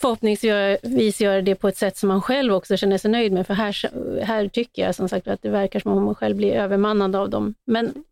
[0.00, 3.54] förhoppningsvis göra det på ett sätt som man själv också känner sig nöjd med, för
[3.54, 3.76] här,
[4.24, 7.30] här tycker jag som sagt att det verkar som om man själv blir övermannad av
[7.30, 7.54] dem.
[7.64, 8.04] Men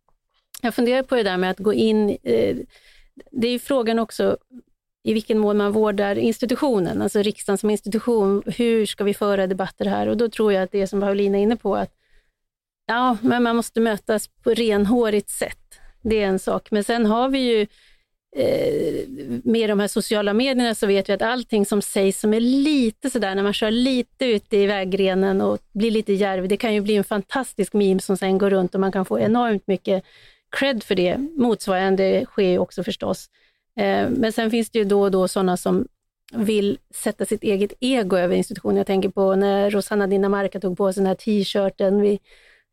[0.61, 2.57] jag funderar på det där med att gå in, eh,
[3.31, 4.37] det är ju frågan också
[5.03, 8.43] i vilken mån man vårdar institutionen, alltså riksdagen som institution.
[8.45, 10.07] Hur ska vi föra debatter här?
[10.07, 11.93] Och då tror jag att det som Paulina är inne på, att
[12.87, 15.57] ja, men man måste mötas på renhårigt sätt.
[16.01, 16.71] Det är en sak.
[16.71, 17.67] Men sen har vi ju
[18.35, 19.07] eh,
[19.43, 23.09] med de här sociala medierna så vet vi att allting som sägs som är lite
[23.09, 26.81] sådär, när man kör lite ute i vägrenen och blir lite djärv, det kan ju
[26.81, 30.03] bli en fantastisk meme som sen går runt och man kan få enormt mycket
[30.57, 31.17] cred för det.
[31.17, 33.29] Motsvarande sker ju också förstås.
[33.79, 35.87] Eh, Men sen finns det ju då och då sådana som
[36.33, 38.77] vill sätta sitt eget ego över institutionen.
[38.77, 42.19] Jag tänker på när Rosanna Dinamarca tog på sig den här t-shirten vid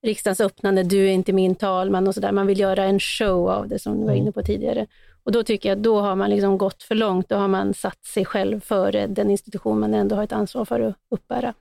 [0.02, 2.32] riksdagens öppnande, du är inte min talman och sådär.
[2.32, 4.86] Man vill göra en show av det som du var inne på tidigare.
[5.24, 7.28] Och då tycker jag att då har man liksom gått för långt.
[7.28, 10.80] Då har man satt sig själv före den institution man ändå har ett ansvar för
[10.80, 11.54] att uppbära.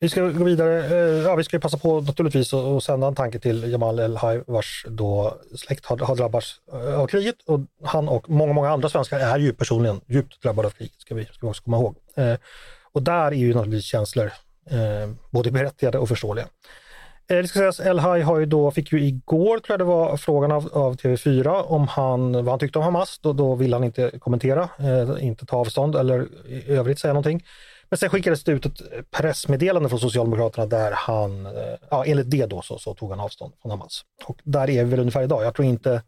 [0.00, 0.84] Vi ska gå vidare.
[0.86, 4.42] Eh, ja, vi ska ju passa på naturligtvis att sända en tanke till Jamal El-Haj
[4.46, 7.36] vars då släkt har, har drabbats eh, av kriget.
[7.46, 11.14] Och han och många, många andra svenskar är ju personligen djupt drabbade av kriget, ska
[11.14, 11.96] vi, ska vi också komma ihåg.
[12.16, 12.34] Eh,
[12.92, 14.32] Och där är ju naturligtvis känslor
[14.70, 16.46] eh, både berättigade och förståeliga.
[17.30, 20.16] Eh, Det ska sägas, El-Haj har ju då, fick ju igår, tror jag det var,
[20.16, 23.18] frågan av, av TV4 om han, vad han tyckte om Hamas.
[23.18, 27.44] Då, då vill han inte kommentera, eh, inte ta avstånd eller i övrigt säga någonting.
[27.90, 31.52] Men sen skickades det ut ett pressmeddelande från Socialdemokraterna där han, eh,
[31.90, 34.02] ja enligt det då så, så tog han avstånd från Hamas.
[34.24, 35.44] Och där är vi väl ungefär idag.
[35.44, 36.02] Jag tror inte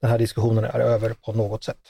[0.00, 1.80] den här diskussionen är över på något sätt.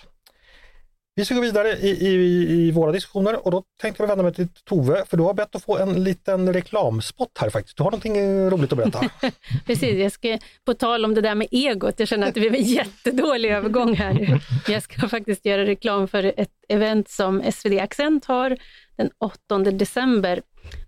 [1.19, 2.13] Vi ska gå vidare i, i,
[2.53, 5.55] i våra diskussioner och då tänkte jag vända mig till Tove, för du har bett
[5.55, 7.77] att få en liten reklamspot här faktiskt.
[7.77, 9.01] Du har någonting roligt att berätta.
[9.67, 12.55] Precis, jag ska, på tal om det där med egot, jag känner att det blev
[12.55, 14.41] en jättedålig övergång här.
[14.69, 18.57] Jag ska faktiskt göra reklam för ett event som SvD Accent har
[18.97, 20.43] den 8 december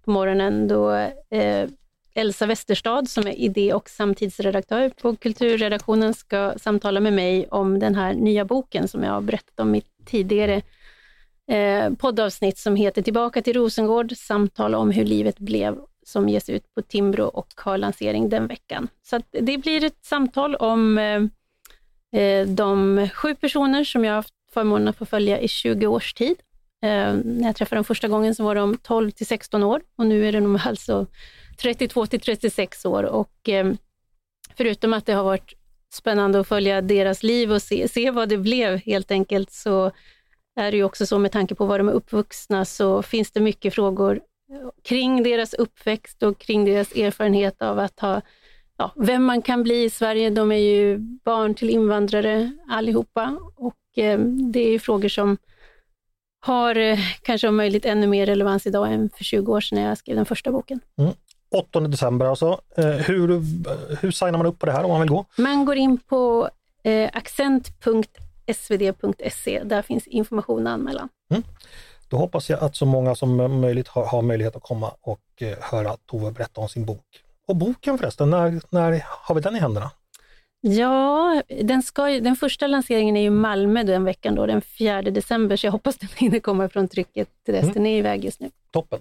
[0.05, 0.93] på morgonen då
[1.31, 1.69] eh,
[2.15, 7.95] Elsa Westerstad som är idé och samtidsredaktör på kulturredaktionen ska samtala med mig om den
[7.95, 10.63] här nya boken som jag har berättat om i tidigare
[11.51, 16.75] eh, poddavsnitt som heter Tillbaka till Rosengård, samtal om hur livet blev som ges ut
[16.75, 18.89] på Timbro och har lansering den veckan.
[19.03, 21.23] Så att det blir ett samtal om eh,
[22.21, 26.15] eh, de sju personer som jag har haft förmånen att få följa i 20 års
[26.15, 26.37] tid.
[26.83, 30.07] Eh, när jag träffade dem första gången så var de 12 till 16 år och
[30.07, 31.07] nu är de alltså
[31.63, 33.03] 32 till 36 år.
[33.03, 33.73] Och, eh,
[34.57, 35.55] förutom att det har varit
[35.93, 39.93] spännande att följa deras liv och se, se vad det blev helt enkelt, så
[40.57, 43.41] är det ju också så med tanke på var de är uppvuxna, så finns det
[43.41, 44.21] mycket frågor
[44.51, 48.21] eh, kring deras uppväxt och kring deras erfarenhet av att ha,
[48.77, 50.31] ja, vem man kan bli i Sverige.
[50.31, 54.19] De är ju barn till invandrare allihopa och eh,
[54.53, 55.37] det är ju frågor som
[56.41, 59.89] har eh, kanske om möjligt ännu mer relevans idag än för 20 år sedan när
[59.89, 60.81] jag skrev den första boken.
[60.99, 61.13] Mm.
[61.51, 62.61] 8 december alltså.
[62.77, 63.29] Eh, hur,
[64.01, 65.25] hur signar man upp på det här om man vill gå?
[65.37, 66.51] Man går in på
[66.83, 69.63] eh, accent.svd.se.
[69.65, 71.09] Där finns information och anmälan.
[72.09, 75.59] Då hoppas jag att så många som möjligt har, har möjlighet att komma och eh,
[75.61, 77.05] höra Tove berätta om sin bok.
[77.49, 79.91] Och boken förresten, när, när har vi den i händerna?
[80.61, 85.57] Ja, den, ska, den första lanseringen är i Malmö den veckan, då, den 4 december,
[85.57, 87.75] så jag hoppas den hinner komma från trycket till dess.
[87.75, 88.51] Den är iväg just nu.
[88.71, 89.01] Toppen.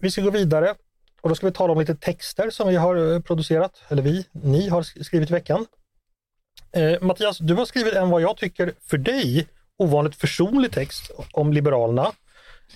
[0.00, 0.74] Vi ska gå vidare
[1.20, 4.26] och då ska vi tala om lite texter som vi har eh, producerat, eller vi,
[4.32, 5.66] ni har sk- skrivit i veckan.
[6.72, 11.52] Eh, Mattias, du har skrivit en vad jag tycker för dig ovanligt försonlig text om
[11.52, 12.12] Liberalerna.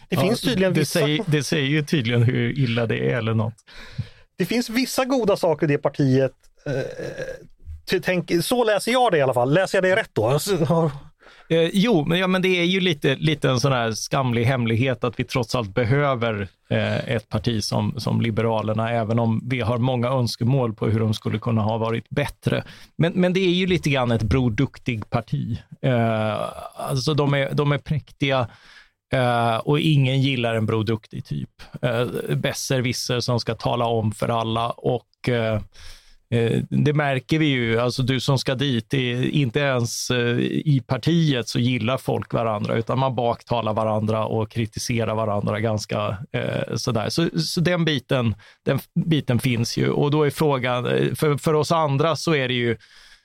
[0.09, 0.99] Det finns tydligen det, vissa...
[0.99, 3.55] säger, det säger ju tydligen hur illa det är eller något.
[4.37, 6.33] Det finns vissa goda saker i det partiet.
[6.67, 9.55] Eh, tänk, så läser jag det i alla fall.
[9.55, 10.39] Läser jag det rätt då?
[11.49, 15.05] Eh, jo, men, ja, men det är ju lite, lite en sån här skamlig hemlighet
[15.05, 19.79] att vi trots allt behöver eh, ett parti som, som Liberalerna, även om vi har
[19.79, 22.65] många önskemål på hur de skulle kunna ha varit bättre.
[22.97, 25.59] Men, men det är ju lite grann ett Bror Duktig-parti.
[25.83, 26.37] Eh,
[26.77, 28.49] alltså de är, de är präktiga
[29.13, 31.63] eh, och ingen gillar en Bror Duktig-typ.
[31.83, 35.61] Eh, besserwisser som ska tala om för alla och Eh,
[36.33, 40.39] Eh, det märker vi ju, alltså du som ska dit, det är inte ens eh,
[40.41, 46.75] i partiet så gillar folk varandra, utan man baktalar varandra och kritiserar varandra ganska eh,
[46.77, 47.09] sådär.
[47.09, 51.55] Så, så den, biten, den biten finns ju och då är frågan, eh, för, för
[51.55, 52.77] oss andra så är det ju,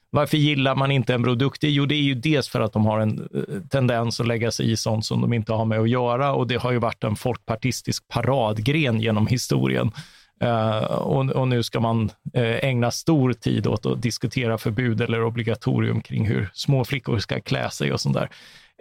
[0.09, 1.63] varför gillar man inte en produkt?
[1.63, 3.29] Jo, det är ju dels för att de har en
[3.69, 6.55] tendens att lägga sig i sånt som de inte har med att göra och det
[6.55, 9.91] har ju varit en folkpartistisk paradgren genom historien.
[10.39, 15.23] Eh, och, och nu ska man eh, ägna stor tid åt att diskutera förbud eller
[15.23, 18.29] obligatorium kring hur små flickor ska klä sig och sånt där.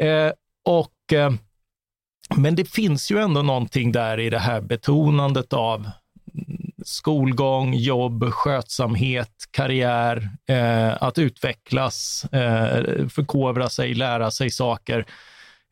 [0.06, 0.32] Eh,
[0.64, 1.32] och, eh,
[2.36, 5.90] men det finns ju ändå någonting där i det här betonandet av
[6.84, 15.06] skolgång, jobb, skötsamhet, karriär, eh, att utvecklas, eh, förkovra sig, lära sig saker.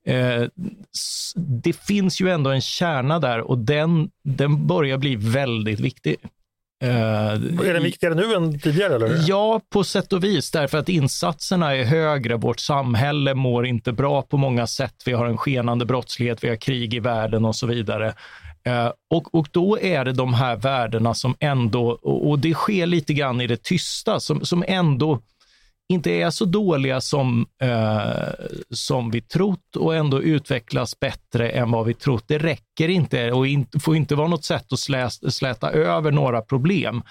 [0.07, 0.49] Eh,
[1.37, 6.17] det finns ju ändå en kärna där och den, den börjar bli väldigt viktig.
[6.83, 8.95] Eh, är den viktigare nu än tidigare?
[8.95, 9.25] Eller?
[9.27, 12.37] Ja, på sätt och vis, därför att insatserna är högre.
[12.37, 14.95] Vårt samhälle mår inte bra på många sätt.
[15.07, 18.15] Vi har en skenande brottslighet, vi har krig i världen och så vidare.
[18.67, 22.87] Eh, och, och då är det de här värdena som ändå, och, och det sker
[22.87, 25.21] lite grann i det tysta, som, som ändå
[25.89, 31.87] inte är så dåliga som, eh, som vi trott och ändå utvecklas bättre än vad
[31.87, 32.25] vi trott.
[32.27, 36.41] Det räcker inte och in, får inte vara något sätt att slä, släta över några
[36.41, 37.03] problem.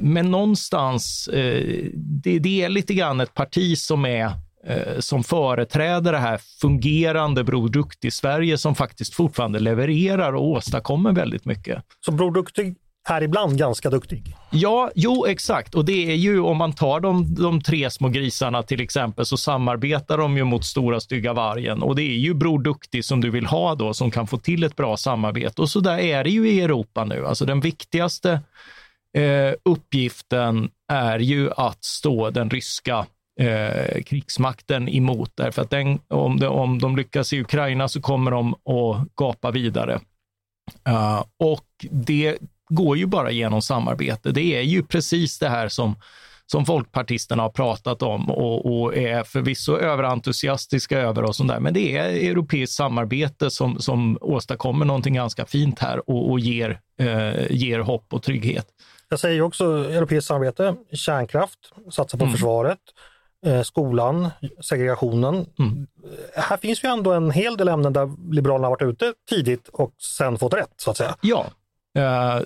[0.00, 4.30] Men någonstans, eh, det, det är lite grann ett parti som är
[4.66, 11.44] eh, som företräder det här fungerande Bror Duktig-Sverige som faktiskt fortfarande levererar och åstadkommer väldigt
[11.44, 11.82] mycket.
[12.00, 12.74] Så Bror Duktig
[13.06, 14.36] är ibland ganska duktig.
[14.50, 15.74] Ja, jo exakt.
[15.74, 19.36] Och det är ju om man tar de, de tre små grisarna till exempel så
[19.36, 23.30] samarbetar de ju mot stora stygga vargen och det är ju Bror Duktig som du
[23.30, 25.62] vill ha då som kan få till ett bra samarbete.
[25.62, 27.26] Och så där är det ju i Europa nu.
[27.26, 28.40] Alltså den viktigaste
[29.16, 33.06] eh, uppgiften är ju att stå den ryska
[33.40, 35.32] eh, krigsmakten emot.
[35.34, 39.50] Därför att den, om, de, om de lyckas i Ukraina så kommer de att gapa
[39.50, 40.00] vidare.
[40.88, 42.38] Uh, och det
[42.68, 44.30] går ju bara genom samarbete.
[44.30, 45.96] Det är ju precis det här som,
[46.46, 51.60] som folkpartisterna har pratat om och, och är förvisso överentusiastiska över och sånt där.
[51.60, 56.80] Men det är europeiskt samarbete som, som åstadkommer någonting ganska fint här och, och ger,
[57.00, 58.66] eh, ger hopp och trygghet.
[59.08, 61.58] Jag säger också europeiskt samarbete, kärnkraft,
[61.90, 62.32] satsa på Mm.
[62.34, 62.78] försvaret,
[63.46, 64.28] eh, skolan,
[64.60, 65.46] segregationen.
[65.58, 65.86] Mm.
[66.36, 70.38] Här finns ju ändå en hel del ämnen där Liberalerna varit ute tidigt och sen
[70.38, 71.16] fått rätt så att säga.
[71.20, 71.46] Ja,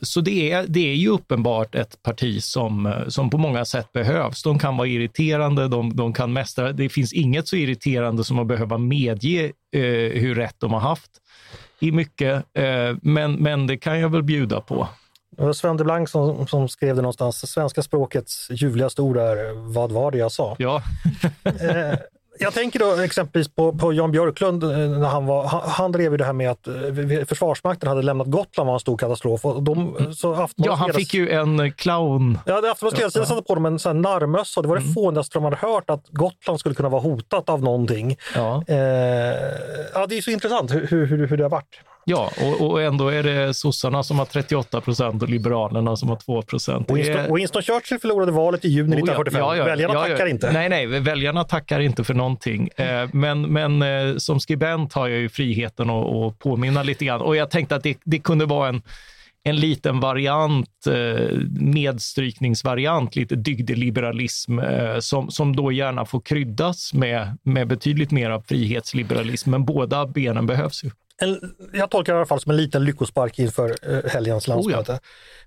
[0.03, 3.93] så det är, det är ju uppenbart ett parti som, eh, som på många sätt
[3.93, 4.43] behövs.
[4.43, 6.73] De kan vara irriterande, de, de kan mästra.
[6.73, 9.83] Det finns inget så irriterande som att behöva medge eh,
[10.21, 11.11] hur rätt de har haft
[11.81, 14.89] i mycket, eh, men, men det kan jag väl bjuda på.
[15.37, 17.51] Det var Sven de Blanc som, som skrev det någonstans.
[17.51, 20.57] Svenska språkets ljuvligaste ord är Vad var det jag sa?
[20.59, 20.83] Ja,
[21.45, 21.99] Eh,
[22.39, 26.13] Jag tänker då exempelvis på, på Jan Björklund, eh, när han, var, han, han drev
[26.13, 29.45] ju det här med att eh, Försvarsmakten hade lämnat Gotland var en stor katastrof.
[29.45, 30.49] Och de, så Mm.
[30.57, 32.39] Ja, han fick ju en clown.
[32.47, 35.45] Ja, det Aftonbladets ledarsida satte på dem en sån narrmössa det var det fånigaste de
[35.45, 38.17] hade hört att Gotland skulle kunna vara hotat av någonting.
[38.35, 38.65] Ja.
[38.69, 38.77] Eh,
[39.95, 41.81] ja, det är så intressant hur, hur, hur det har varit.
[42.11, 46.17] Ja, och, och ändå är det sossarna som har 38 procent och liberalerna som har
[46.17, 46.91] 2 procent.
[46.91, 49.65] Winston, Winston Churchill förlorade valet i juni 1945.
[49.65, 50.53] Väljarna tackar inte.
[50.53, 52.69] Nej, nej, väljarna tackar inte för någonting.
[52.77, 57.21] Eh, men men eh, som skribent har jag ju friheten att, att påminna lite grann.
[57.21, 58.83] Och jag tänkte att det, det kunde vara en,
[59.43, 64.59] en liten variant, eh, medstrykningsvariant, lite dygdeliberalism
[65.01, 69.51] som, som då gärna får kryddas med, med betydligt mer av frihetsliberalism.
[69.51, 70.91] Men båda benen behövs ju.
[71.23, 74.93] En, jag tolkar det i alla fall som en liten lyckospark inför eh, helgens landsmöte.
[74.93, 74.99] Oh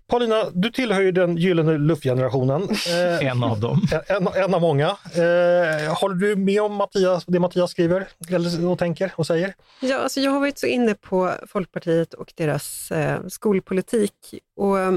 [0.08, 2.70] Paulina, du tillhör ju den gyllene luftgenerationen.
[2.70, 3.82] Eh, En av dem.
[4.08, 4.88] en, en av många.
[4.88, 9.54] Eh, håller du med om Mattias, det Mattias skriver eller, och tänker och säger?
[9.80, 14.14] Ja, alltså jag har varit så inne på Folkpartiet och deras eh, skolpolitik
[14.56, 14.94] och eh,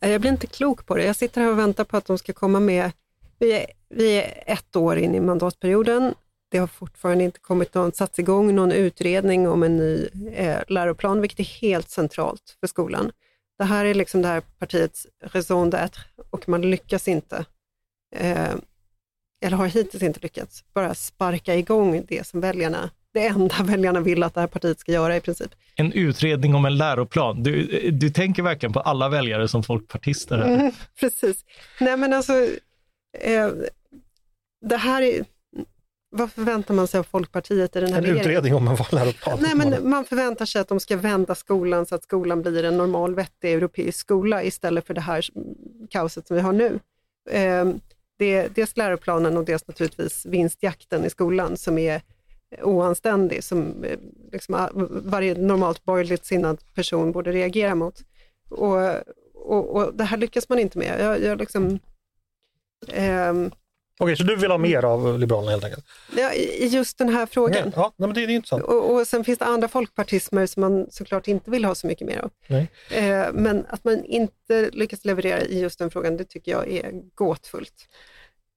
[0.00, 1.04] jag blir inte klok på det.
[1.04, 2.90] Jag sitter här och väntar på att de ska komma med.
[3.38, 6.14] Vi är, vi är ett år in i mandatperioden.
[6.50, 11.20] Det har fortfarande inte kommit någon, satts igång någon utredning om en ny eh, läroplan,
[11.20, 13.12] vilket är helt centralt för skolan.
[13.58, 15.98] Det här är liksom det här partiets raison d'être
[16.30, 17.44] och man lyckas inte,
[18.16, 18.54] eh,
[19.44, 24.22] eller har hittills inte lyckats, bara sparka igång det som väljarna, det enda väljarna vill
[24.22, 25.50] att det här partiet ska göra i princip.
[25.76, 27.42] En utredning om en läroplan.
[27.42, 30.38] Du, du tänker verkligen på alla väljare som folkpartister.
[30.38, 30.54] Här.
[30.54, 31.44] Mm, precis.
[31.80, 32.32] Nej men alltså,
[33.20, 33.50] eh,
[34.66, 35.24] det här är,
[36.16, 38.20] vad förväntar man sig av Folkpartiet i den här En regeringen?
[38.20, 39.38] utredning om en läroplan.
[39.40, 42.76] Nej, men man förväntar sig att de ska vända skolan så att skolan blir en
[42.76, 45.26] normal, vettig europeisk skola istället för det här
[45.90, 46.80] kaoset som vi har nu.
[47.30, 47.64] Eh,
[48.18, 52.02] det är dels läroplanen och dels naturligtvis vinstjakten i skolan som är
[52.62, 53.98] oanständig, som eh,
[54.32, 54.68] liksom
[55.04, 58.04] varje normalt borgerligt sinnad person borde reagera mot.
[58.50, 58.76] Och,
[59.34, 61.00] och, och det här lyckas man inte med.
[61.00, 61.78] Jag, jag liksom,
[62.88, 63.50] ehm,
[63.98, 65.84] Okej, så du vill ha mer av Liberalerna helt enkelt?
[66.16, 67.72] ja, I just den här frågan.
[67.76, 68.62] Ja, nej, men det, det är intressant.
[68.62, 72.06] Och, och sen finns det andra folkpartismer som man såklart inte vill ha så mycket
[72.06, 72.30] mer av.
[72.46, 72.70] Nej.
[72.90, 76.92] Eh, men att man inte lyckas leverera i just den frågan, det tycker jag är
[77.14, 77.88] gåtfullt.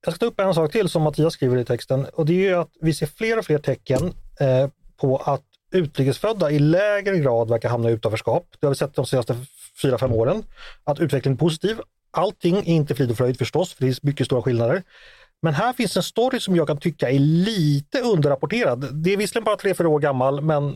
[0.05, 2.55] Jag ska ta upp en sak till som Mattias skriver i texten och det är
[2.55, 7.69] att vi ser fler och fler tecken eh, på att utrikesfödda i lägre grad verkar
[7.69, 8.47] hamna i utanförskap.
[8.59, 9.35] Det har vi sett de senaste
[9.81, 10.43] fyra fem åren.
[10.83, 11.77] Att utvecklingen är positiv.
[12.11, 14.83] Allting är inte frid och fröjd förstås, för det är mycket stora skillnader.
[15.41, 18.87] Men här finns en story som jag kan tycka är lite underrapporterad.
[19.03, 20.75] Det är visserligen bara tre, fyra år gammal, men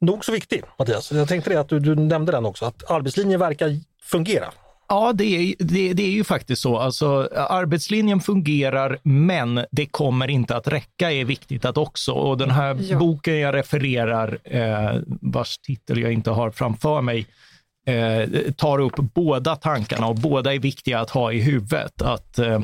[0.00, 1.12] nog så viktig, Mattias.
[1.12, 3.70] Jag tänkte det att du, du nämnde den också, att arbetslinjen verkar
[4.02, 4.44] fungera.
[4.88, 6.78] Ja, det är, det, det är ju faktiskt så.
[6.78, 12.12] Alltså, arbetslinjen fungerar, men det kommer inte att räcka är viktigt att också.
[12.12, 12.98] Och den här Ja.
[12.98, 17.26] boken jag refererar, eh, vars titel jag inte har framför mig,
[17.86, 22.02] eh, tar upp båda tankarna och båda är viktiga att ha i huvudet.
[22.02, 22.60] Att, eh,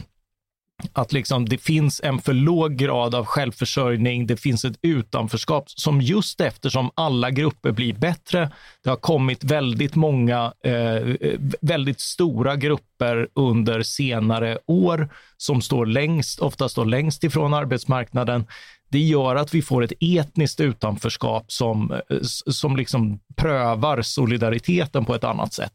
[0.92, 6.00] att liksom det finns en för låg grad av självförsörjning, det finns ett utanförskap som
[6.00, 8.50] just eftersom alla grupper blir bättre,
[8.84, 11.14] det har kommit väldigt många, eh,
[11.60, 18.46] väldigt stora grupper under senare år som står längst, ofta står längst ifrån arbetsmarknaden.
[18.90, 25.14] Det gör att vi får ett etniskt utanförskap som, eh, som liksom prövar solidariteten på
[25.14, 25.72] ett annat sätt.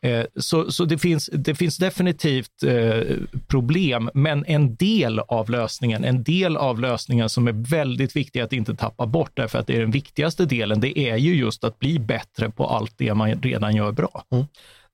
[0.00, 3.00] Eh, Så, så det, finns, det finns definitivt eh,
[3.46, 8.52] problem, men en del av lösningen, en del av lösningen som är väldigt viktig att
[8.52, 11.78] inte tappa bort, därför att det är den viktigaste delen, det är ju just att
[11.78, 14.24] bli bättre på allt det man redan gör bra.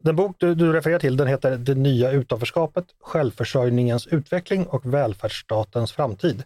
[0.02, 5.92] Den bok du, du refererar till den heter Det nya utanförskapet, självförsörjningens utveckling och välfärdsstatens
[5.92, 6.42] framtid.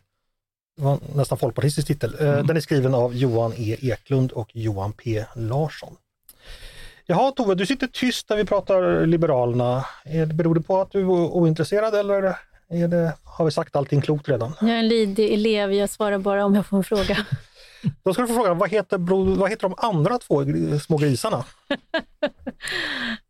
[0.79, 2.15] Var nästan folkpartistisk titel.
[2.21, 5.97] Eh, Den är skriven av Johan E Eklund och Johan P Larsson.
[7.07, 9.85] Jaha Tove, du sitter tyst när vi pratar Liberalerna.
[10.05, 12.37] Är det, beror det på att du är ointresserad eller
[12.71, 14.53] är det, har vi sagt allting klokt redan?
[14.61, 17.19] Jag är en lydig elev, jag svarar bara om jag får en fråga.
[18.05, 18.99] Då ska du få frågan, vad heter,
[19.37, 20.45] vad heter de andra två
[20.87, 21.45] små grisarna?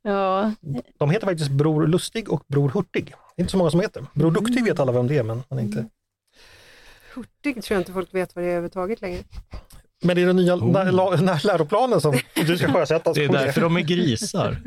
[0.02, 0.52] Ja,
[0.98, 3.04] De heter faktiskt Bror Lustig och Bror Hurtig.
[3.06, 4.04] Det är inte så många som heter.
[4.14, 5.86] Bror Duktig vet alla vem det är, men, men inte.
[7.18, 9.22] Hurtig tror jag inte folk vet vad det är överhuvudtaget längre.
[10.02, 13.12] Men det är den nya när, la, när läroplanen som du ska sjösätta.
[13.12, 14.62] Det är därför de är grisar.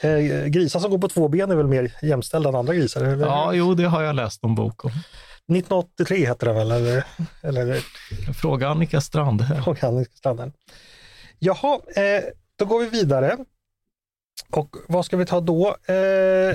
[0.00, 3.04] Eh, grisar som går på två ben är väl mer jämställda än andra grisar?
[3.04, 3.26] Eller?
[3.26, 4.90] Ja, jo, det har jag läst en bok om.
[4.90, 6.70] 1983 heter den väl?
[6.70, 7.04] Eller,
[7.42, 7.80] eller
[8.32, 9.62] Fråga Annika Strandhäll.
[9.66, 10.52] organisk standard.
[11.38, 12.24] Jaha, eh,
[12.56, 13.36] då går vi vidare.
[14.50, 15.68] Och vad ska vi ta då?
[15.68, 16.54] Eh,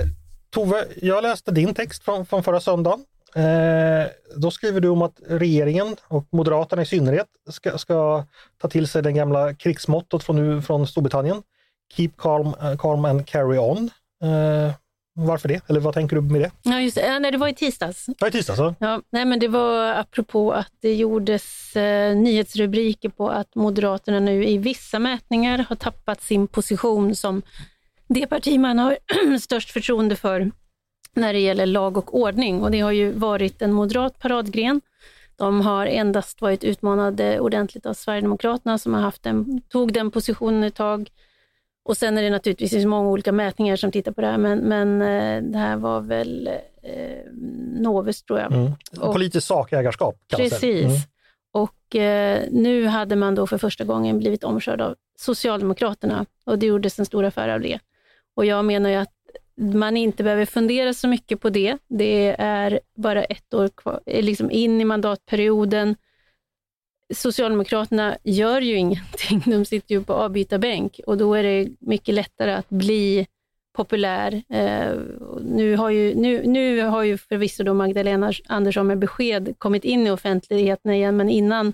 [0.50, 3.04] Tove, jag läste din text från, från förra söndagen.
[3.36, 4.06] Eh,
[4.36, 8.24] då skriver du om att regeringen och Moderaterna i synnerhet ska, ska
[8.58, 11.42] ta till sig den gamla krigsmottot från, från Storbritannien.
[11.94, 13.90] Keep calm, uh, calm and carry on.
[14.22, 14.72] Eh,
[15.18, 15.68] varför det?
[15.68, 16.50] Eller vad tänker du med det?
[16.62, 17.06] Ja, just det.
[17.06, 18.06] Ja, nej, det var i tisdags.
[18.18, 18.58] Ja, i tisdags.
[18.58, 18.74] Ja.
[18.78, 24.44] Ja, nej, men det var apropå att det gjordes eh, nyhetsrubriker på att Moderaterna nu
[24.44, 27.42] i vissa mätningar har tappat sin position som
[28.08, 28.98] det parti man har
[29.40, 30.50] störst förtroende för
[31.16, 32.62] när det gäller lag och ordning.
[32.62, 34.80] Och det har ju varit en moderat paradgren.
[35.36, 40.62] De har endast varit utmanade ordentligt av Sverigedemokraterna som har haft den, tog den positionen
[40.64, 41.10] ett tag.
[41.84, 44.58] Och sen är det naturligtvis det många olika mätningar som tittar på det här, men,
[44.58, 46.46] men eh, det här var väl
[46.82, 47.32] eh,
[47.80, 48.52] Novus tror jag.
[48.52, 48.72] Mm.
[49.00, 50.16] Och- Politiskt sakägarskap.
[50.36, 50.84] Precis.
[50.84, 50.96] Mm.
[51.52, 56.66] Och eh, nu hade man då för första gången blivit omkörd av Socialdemokraterna och det
[56.66, 57.78] gjordes en stor affär av det.
[58.36, 59.12] Och jag menar ju att
[59.56, 61.78] man inte behöver fundera så mycket på det.
[61.88, 65.96] Det är bara ett år kvar, eh, liksom in i mandatperioden.
[67.14, 72.52] Socialdemokraterna gör ju ingenting, de sitter ju på avbytarbänk och då är det mycket lättare
[72.52, 73.26] att bli
[73.76, 74.42] populär.
[74.48, 74.92] Eh,
[75.40, 80.06] nu, har ju, nu, nu har ju förvisso då Magdalena Andersson med besked kommit in
[80.06, 81.72] i offentligheten igen, men innan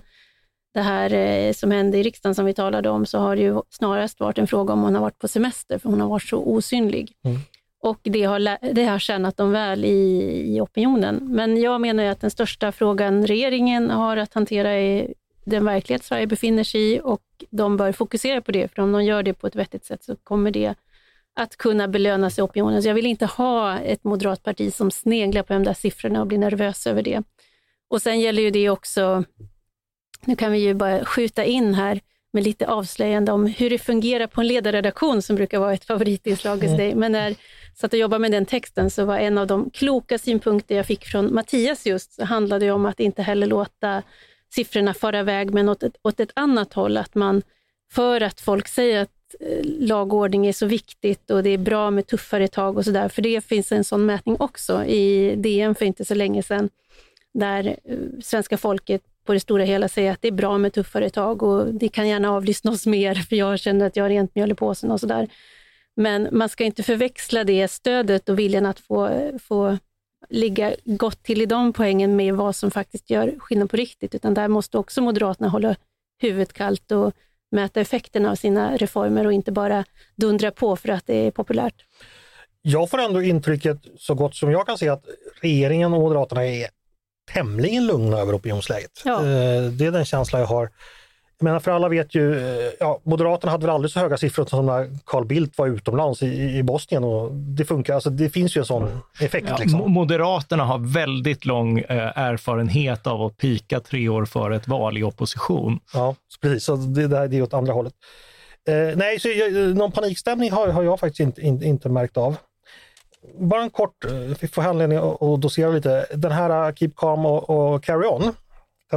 [0.73, 3.61] det här eh, som hände i riksdagen som vi talade om, så har det ju
[3.69, 6.37] snarast varit en fråga om hon har varit på semester, för hon har varit så
[6.37, 7.11] osynlig.
[7.23, 7.37] Mm.
[7.83, 11.19] Och det har, det har tjänat dem väl i, i opinionen.
[11.21, 15.13] Men jag menar att den största frågan regeringen har att hantera är
[15.45, 19.03] den verklighet Sverige befinner sig i och de bör fokusera på det, för om de
[19.03, 20.75] gör det på ett vettigt sätt så kommer det
[21.35, 22.83] att kunna belönas i opinionen.
[22.83, 26.27] Så jag vill inte ha ett moderat parti som sneglar på de där siffrorna och
[26.27, 27.23] blir nervös över det.
[27.89, 29.23] Och sen gäller ju det också,
[30.25, 32.01] nu kan vi ju bara skjuta in här
[32.33, 36.57] med lite avslöjande om hur det fungerar på en ledarredaktion som brukar vara ett favoritinslag
[36.57, 36.95] hos dig.
[36.95, 37.35] Men när
[37.75, 41.05] satt och jobbade med den texten så var en av de kloka synpunkter jag fick
[41.05, 44.03] från Mattias just, så handlade det om att inte heller låta
[44.55, 46.97] siffrorna fara iväg men åt ett, åt ett annat håll.
[46.97, 47.41] Att man,
[47.91, 52.07] för att folk säger att eh, lagordning är så viktigt och det är bra med
[52.07, 56.05] tuffare tag och sådär, för det finns en sån mätning också i DN för inte
[56.05, 56.69] så länge sedan,
[57.33, 61.09] där eh, svenska folket på det stora hela säger att det är bra med tuffare
[61.09, 64.51] tag och det kan gärna avlyssnas mer för jag känner att jag har rent mjöl
[64.51, 65.27] i påsen och sådär.
[65.95, 69.77] Men man ska inte förväxla det stödet och viljan att få, få
[70.29, 74.33] ligga gott till i de poängen med vad som faktiskt gör skillnad på riktigt, utan
[74.33, 75.75] där måste också Moderaterna hålla
[76.21, 77.13] huvudet kallt och
[77.51, 79.85] mäta effekterna av sina reformer och inte bara
[80.15, 81.85] dundra på för att det är populärt.
[82.61, 85.05] Jag får ändå intrycket, så gott som jag kan se, att
[85.41, 86.67] regeringen och Moderaterna är
[87.33, 89.01] tämligen lugna över opinionsläget.
[89.05, 89.17] Ja.
[89.19, 90.69] Eh, Det är den känsla jag har.
[91.43, 94.65] Menar, för alla vet ju, eh, ja, Moderaterna hade väl aldrig så höga siffror som
[94.65, 98.59] när Carl Bildt var utomlands i, i Bosnien och det funkar, alltså det finns ju
[98.59, 99.47] en sån effekt.
[99.49, 99.81] Ja, liksom.
[99.81, 104.97] Mo- Moderaterna har väldigt lång eh, erfarenhet av att pika tre år före ett val
[104.97, 105.79] i opposition.
[105.93, 106.63] Ja, precis.
[106.65, 107.93] Så det, där, det är åt andra hållet.
[108.67, 112.35] Eh, nej, så jag, någon panikstämning har, har jag faktiskt inte, inte, inte märkt av.
[113.39, 116.05] Bara en kort, eh, vi får anledning att dosera lite.
[116.13, 118.33] Den här eh, Keep Calm och, och Carry On,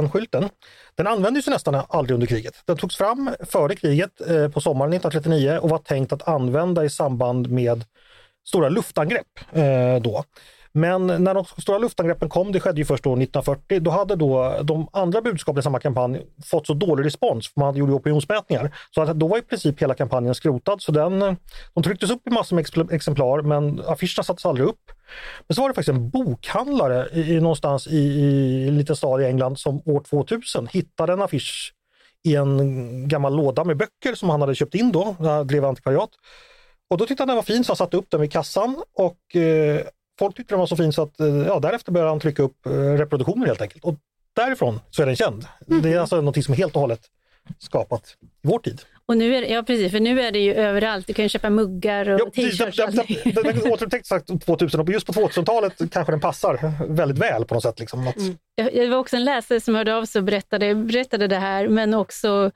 [0.01, 0.49] den skylten,
[0.95, 2.61] den användes ju nästan aldrig under kriget.
[2.65, 6.89] Den togs fram före kriget eh, på sommaren 1939 och var tänkt att använda i
[6.89, 7.83] samband med
[8.47, 10.23] stora luftangrepp eh, då.
[10.77, 14.59] Men när de stora luftangreppen kom, det skedde ju först då 1940, då hade då
[14.63, 18.75] de andra budskapen i samma kampanj fått så dålig respons, för man hade gjort opinionsmätningar,
[18.95, 20.81] så att då var i princip hela kampanjen skrotad.
[20.81, 21.37] Så den,
[21.73, 24.91] de trycktes upp i massor med exemplar, men affischerna sattes aldrig upp.
[25.47, 29.21] Men så var det faktiskt en bokhandlare i, i, någonstans i, i en liten stad
[29.21, 31.73] i England som år 2000 hittade en affisch
[32.23, 35.65] i en gammal låda med böcker som han hade köpt in då, när han drev
[35.65, 36.09] antikvariat.
[36.89, 39.35] Och då tyckte han den var fin så han satte upp den vid kassan och
[39.35, 39.81] eh,
[40.19, 42.65] folk tyckte den var så fin så att eh, ja, därefter började han trycka upp
[42.65, 43.83] eh, reproduktioner helt enkelt.
[43.83, 43.95] Och
[44.35, 45.45] därifrån så är den känd.
[45.83, 47.01] Det är alltså något som är helt och hållet
[47.59, 48.81] skapat i vår tid.
[49.05, 51.07] Och nu är det, ja precis, för nu är det ju överallt.
[51.07, 52.57] Du kan köpa muggar och Ja, t-shirts.
[52.77, 53.17] den, och den, allting.
[53.25, 57.45] den, den är återupptäckt sagt 2000 och just på 2000-talet kanske den passar väldigt väl
[57.45, 57.79] på något sätt.
[57.79, 58.15] Liksom, att,
[58.55, 61.67] Jag- Det var också en läsare som hörde av sig och berättade, berättade det här,
[61.67, 62.51] men också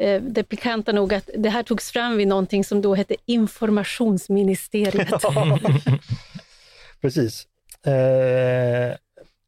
[0.00, 5.08] eh, det pikanta nog att det här togs fram vid någonting som då hette informationsministeriet.
[7.04, 7.46] Precis.
[7.86, 8.96] Eh,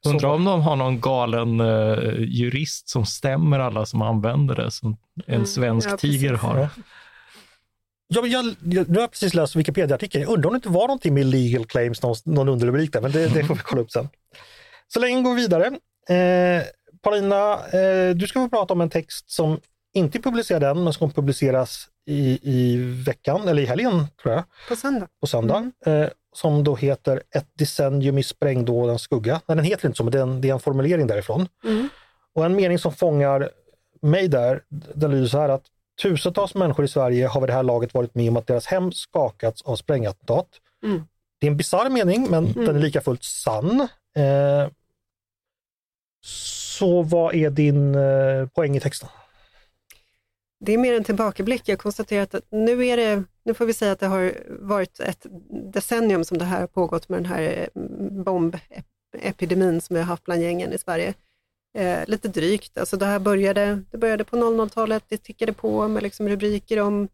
[0.06, 4.96] Undrar om de har någon galen eh, jurist som stämmer alla som använder det, som
[5.26, 6.58] en svensk ja, tiger har.
[6.58, 6.68] Ja.
[8.08, 10.22] Ja, men jag, jag, nu har jag precis läst Wikipedia-artikeln.
[10.22, 13.12] Jag undrar om det inte var någonting med legal claims, någon, någon underrubrik där, men
[13.12, 14.08] det, det får vi kolla upp sen.
[14.88, 15.66] Så länge går vi vidare.
[16.08, 16.62] Eh,
[17.02, 19.60] Paulina, eh, du ska få prata om en text som
[19.94, 22.76] inte är publicerad än, men som kommer publiceras i, i
[23.06, 25.08] veckan, eller i helgen tror jag, På söndag.
[25.20, 25.70] på söndag.
[25.86, 26.02] Mm.
[26.02, 29.40] Eh, som då heter Ett decennium i sprängdådens skugga.
[29.46, 31.48] Nej, den heter inte så, men det är en, det är en formulering därifrån.
[31.64, 31.88] Mm.
[32.34, 33.50] Och en mening som fångar
[34.02, 34.62] mig där,
[34.94, 35.62] den lyder så här att
[36.02, 38.92] tusentals människor i Sverige har vid det här laget varit med om att deras hem
[38.92, 40.48] skakats av sprängattentat.
[40.84, 41.02] Mm.
[41.38, 42.64] Det är en bisarr mening, men Mm.
[42.64, 43.80] den är lika fullt sann.
[44.16, 44.68] Eh,
[46.24, 49.08] så vad är din eh, poäng i texten?
[50.60, 51.62] Det är mer en tillbakablick.
[51.68, 55.26] Jag konstaterar att nu är det, nu får vi säga att det har varit ett
[55.72, 57.82] decennium som det här har pågått med den här eh,
[58.24, 61.14] bombepidemin som vi har haft bland gängen i Sverige.
[61.78, 66.02] Eh, lite drygt, alltså det här började, det började på 00-talet, det tickade på med
[66.02, 67.08] liksom rubriker om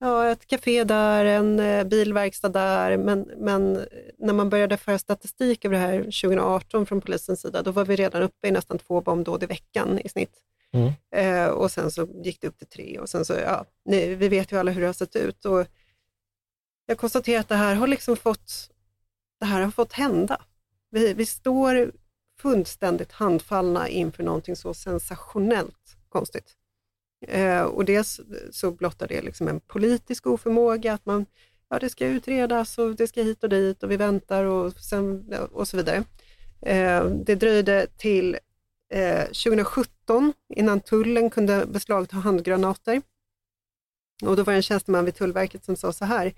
[0.00, 3.82] ja, ett café där, en eh, bilverkstad där, men, men eh,
[4.18, 7.96] när man började föra statistik över det här 2018 från polisens sida, då var vi
[7.96, 10.42] redan uppe i nästan två bombdåd i veckan i snitt.
[10.72, 10.92] Mm.
[11.10, 14.28] Eh, och sen så gick det upp till tre och sen så, ja, ni, vi
[14.28, 15.44] vet ju alla hur det har sett ut.
[15.44, 15.66] Och
[16.86, 18.70] jag konstaterar att det här har liksom fått,
[19.40, 20.42] det här har fått hända.
[20.90, 21.92] Vi, vi står
[22.40, 26.56] fullständigt handfallna inför någonting så sensationellt konstigt.
[27.26, 31.26] Eh, och dels så blottar det liksom en politisk oförmåga, att man,
[31.70, 35.34] ja det ska utredas och det ska hit och dit och vi väntar och, sen,
[35.52, 36.04] och så vidare.
[36.62, 38.38] Eh, det dröjde till
[38.92, 43.02] eh, 2017 innan tullen kunde beslagta handgranater.
[44.22, 46.34] Och då var det en tjänsteman vid Tullverket som sa så här,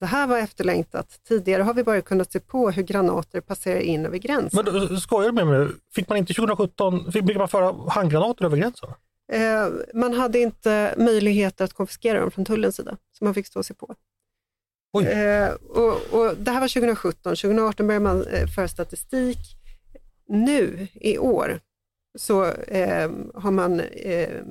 [0.00, 1.20] det här var efterlängtat.
[1.28, 4.64] Tidigare har vi bara kunnat se på hur granater passerar in över gränsen.
[4.64, 5.68] Men skojar du med mig?
[5.94, 8.88] Fick man inte 2017, fick, man föra handgranater över gränsen?
[9.32, 13.58] Eh, man hade inte möjlighet att konfiskera dem från tullens sida, så man fick stå
[13.58, 13.94] och se på.
[15.02, 19.38] Eh, och, och det här var 2017, 2018 började man eh, föra statistik.
[20.28, 21.60] Nu i år
[22.18, 24.42] så eh, har, man, eh,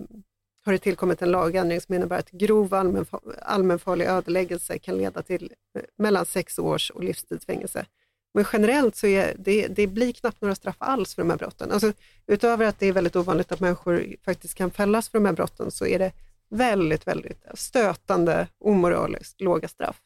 [0.65, 5.53] har det tillkommit en lagändring som innebär att grov allmänfa- allmänfarlig ödeläggelse kan leda till
[5.77, 7.85] eh, mellan sex års och livstidsfängelse.
[8.33, 11.71] Men generellt så är det, det blir knappt några straff alls för de här brotten.
[11.71, 11.93] Alltså,
[12.27, 15.71] utöver att det är väldigt ovanligt att människor faktiskt kan fällas för de här brotten
[15.71, 16.11] så är det
[16.49, 20.01] väldigt, väldigt stötande, omoraliskt låga straff.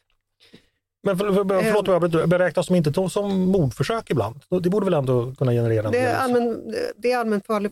[1.03, 1.63] Men för, för, Eh.
[1.63, 2.27] förlåt, jag avbryter.
[2.27, 4.39] beräknas de inte som mordförsök ibland?
[4.63, 7.71] Det borde väl ändå kunna generera en Det är, allmän, det är allmänfarlig,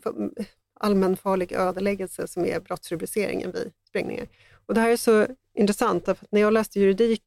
[0.79, 4.27] allmänfarlig ödeläggelse som är brottsrubriceringen vid sprängningar.
[4.65, 5.27] Och det här är så
[5.57, 7.23] intressant, att när jag läste juridik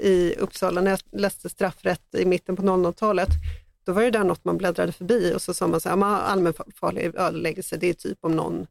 [0.00, 3.28] i Uppsala, när jag läste straffrätt i mitten på 00-talet,
[3.84, 6.04] då var det där något man bläddrade förbi och så sa man så här, "Ja,
[6.16, 8.66] allmänfarlig ödeläggelse, det är typ om någon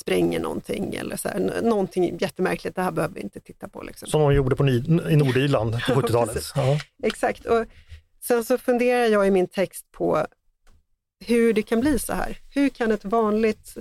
[0.00, 3.82] spränger någonting eller så här, någonting jättemärkligt, det här behöver vi inte titta på.
[3.82, 4.08] Liksom.
[4.08, 6.34] Som de gjorde på, i Nordirland på Ja, 70-talet.
[6.34, 6.52] precis.
[6.56, 6.78] Ja.
[7.02, 7.46] Exakt.
[7.46, 7.64] Och
[8.20, 10.26] sen så funderar jag i min text på
[11.20, 12.38] hur det kan bli så här.
[12.54, 13.76] Hur kan ett vanligt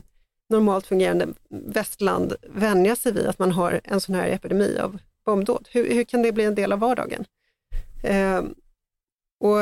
[0.50, 5.68] normalt fungerande västland vänja sig vid att man har en sån här epidemi av bombdåd?
[5.72, 7.26] Hur, hur kan det bli en del av vardagen?
[8.04, 8.56] Ehm,
[9.40, 9.58] och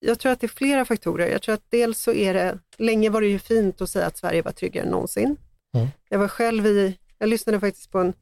[0.00, 1.26] jag tror att det är flera faktorer.
[1.30, 4.18] Jag tror att dels så är det, länge var det ju fint att säga att
[4.18, 5.36] Sverige var tryggare än någonsin.
[5.74, 5.88] Mm.
[6.08, 8.12] Jag var själv i, jag lyssnade faktiskt på en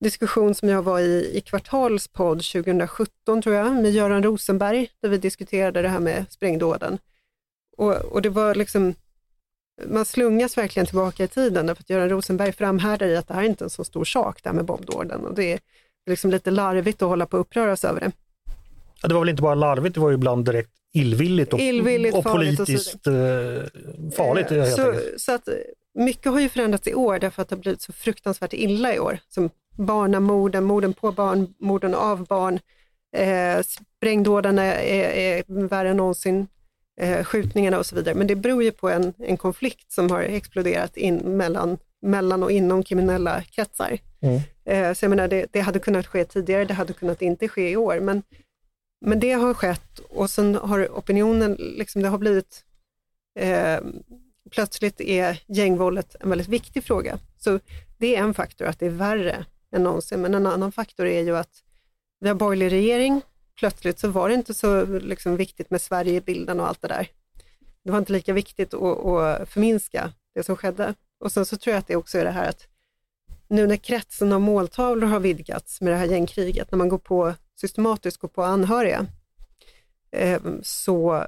[0.00, 5.08] diskussion som jag var i i Kvartals podd 2017 tror jag, med Göran Rosenberg, där
[5.08, 6.98] vi diskuterade det här med sprängdåden.
[7.76, 8.94] Och, och det var liksom,
[9.86, 13.42] man slungas verkligen tillbaka i tiden, därför att Göran Rosenberg framhärdar i att det här
[13.42, 15.26] är inte en så stor sak, det här med bombdåden.
[15.26, 15.60] Och det är
[16.10, 18.12] liksom lite larvigt att hålla på och uppröras över det.
[19.02, 22.16] Ja, Det var väl inte bara larvigt, det var ju ibland direkt illvilligt och, Illvilligt,
[22.16, 23.12] och farligt och så politiskt eh,
[24.16, 25.48] farligt helt så, så att
[25.96, 28.98] mycket har ju förändrats i år därför att det har blivit så fruktansvärt illa i
[28.98, 29.18] år.
[29.28, 32.60] Som barnamorden, morden på barn, morden av barn,
[33.16, 36.46] eh, sprängdådarna är, är värre än någonsin,
[37.00, 38.14] eh, skjutningarna och så vidare.
[38.14, 42.50] Men det beror ju på en, en konflikt som har exploderat in mellan, mellan och
[42.50, 43.98] inom kriminella kretsar.
[44.20, 44.40] Mm.
[44.64, 47.70] Eh, så jag menar, det, det hade kunnat ske tidigare, det hade kunnat inte ske
[47.70, 48.00] i år.
[48.00, 48.22] Men,
[49.00, 52.64] men det har skett och sen har opinionen, liksom, det har blivit
[53.38, 53.78] eh,
[54.50, 57.18] plötsligt är gängvåldet en väldigt viktig fråga.
[57.36, 57.60] Så
[57.98, 60.20] det är en faktor, att det är värre än någonsin.
[60.20, 61.62] Men en annan faktor är ju att
[62.20, 63.20] vi har borgerlig regering.
[63.58, 66.88] Plötsligt så var det inte så liksom, viktigt med Sverige i bilden och allt det
[66.88, 67.08] där.
[67.84, 70.94] Det var inte lika viktigt att, att förminska det som skedde.
[71.20, 72.68] Och sen så tror jag att det också är det här att
[73.48, 77.34] nu när kretsen av måltavlor har vidgats med det här gängkriget, när man går på
[77.60, 79.06] systematiskt går på anhöriga,
[80.10, 81.26] eh, så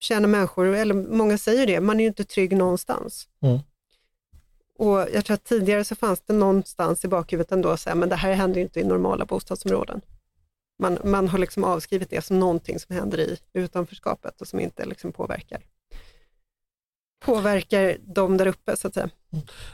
[0.00, 3.28] känner människor, eller många säger det, man är ju inte trygg någonstans.
[3.42, 3.58] Mm.
[4.78, 8.08] Och jag tror att tidigare så fanns det någonstans i bakhuvudet ändå så här, men
[8.08, 10.00] det här händer ju inte i normala bostadsområden.
[10.82, 14.84] Man, man har liksom avskrivit det som någonting som händer i utanförskapet och som inte
[14.84, 15.60] liksom påverkar
[17.20, 19.10] påverkar dem där uppe så att säga.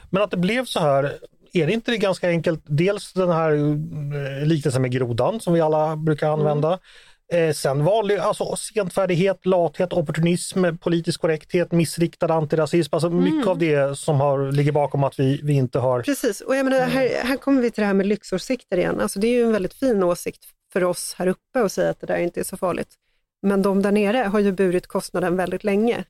[0.09, 1.17] Men att det blev så här,
[1.53, 2.61] är det inte det ganska enkelt?
[2.65, 6.79] Dels den här eh, liknelsen med grodan som vi alla brukar Mm.
[7.33, 12.95] Eh, sen vanlig alltså, senfärdighet, lathet, opportunism, politisk korrekthet, missriktad antirasism.
[12.95, 16.01] Alltså mycket av det som har, ligger bakom att vi, vi inte har...
[16.01, 18.99] Precis, och jag menar, här, här kommer vi till det här med lyxåsikter igen.
[18.99, 21.99] Alltså, det är ju en väldigt fin åsikt för oss här uppe att säga att
[21.99, 22.95] det där inte är så farligt.
[23.41, 26.03] Men de där nere har ju burit kostnaden väldigt länge.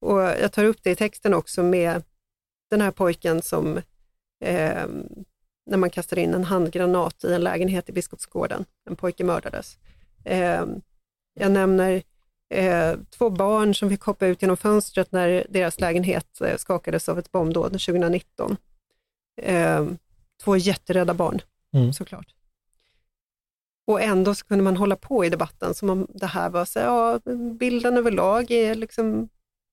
[0.00, 2.02] Och jag tar upp det i texten också med
[2.70, 3.76] den här pojken som,
[4.44, 4.86] eh,
[5.66, 9.78] när man kastade in en handgranat i en lägenhet i Biskopsgården, en pojke mördades.
[10.24, 10.66] Eh,
[11.34, 12.02] jag nämner
[12.54, 17.18] eh, två barn som fick hoppa ut genom fönstret när deras lägenhet eh, skakades av
[17.18, 18.56] ett bombdåd 2019.
[19.42, 19.86] Eh,
[20.44, 21.40] två jätterädda barn,
[21.74, 21.92] Mm.
[21.92, 22.34] såklart.
[23.86, 26.78] Och ändå så kunde man hålla på i debatten som om det här var så,
[26.78, 27.20] ja,
[27.58, 29.28] bilden överlag är liksom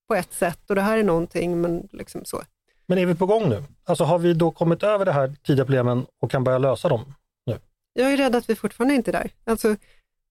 [0.07, 2.41] på ett sätt och det här är någonting, men liksom så.
[2.85, 3.63] Men är vi på gång nu?
[3.83, 7.13] Alltså har vi då kommit över det här tidiga problemen och kan börja lösa dem?
[7.93, 9.29] Jag är rädd att vi fortfarande inte är där.
[9.43, 9.75] Alltså,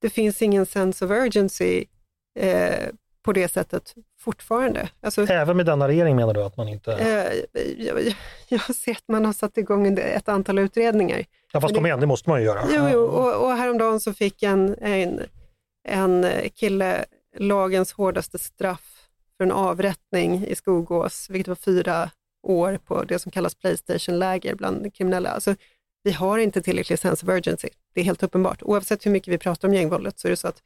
[0.00, 1.84] det finns ingen sense of urgency
[2.38, 2.88] eh,
[3.24, 4.88] på det sättet fortfarande.
[5.00, 6.92] Alltså, Även med denna regering menar du att man inte...
[6.92, 8.14] eh, jag,
[8.48, 11.24] jag ser att man har satt igång ett antal utredningar.
[11.52, 12.60] ja fast men kom det- igen, det måste man ju göra.
[12.70, 15.20] Jo, jo och, och häromdagen så fick en, en,
[15.88, 17.04] en kille
[17.36, 22.10] lagens hårdaste straff för en avrättning i Skogås, vilket var fyra
[22.42, 25.30] år på det som kallas Playstation-läger bland kriminella.
[25.30, 25.54] Alltså,
[26.06, 27.68] vi har inte tillräcklig sense of urgency.
[27.94, 28.62] Det är helt uppenbart.
[28.62, 30.62] Oavsett hur mycket vi pratar om gängvåldet så är det så att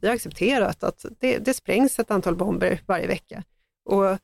[0.00, 3.42] vi har accepterat att det, det sprängs ett antal bomber varje vecka.
[3.84, 4.18] Och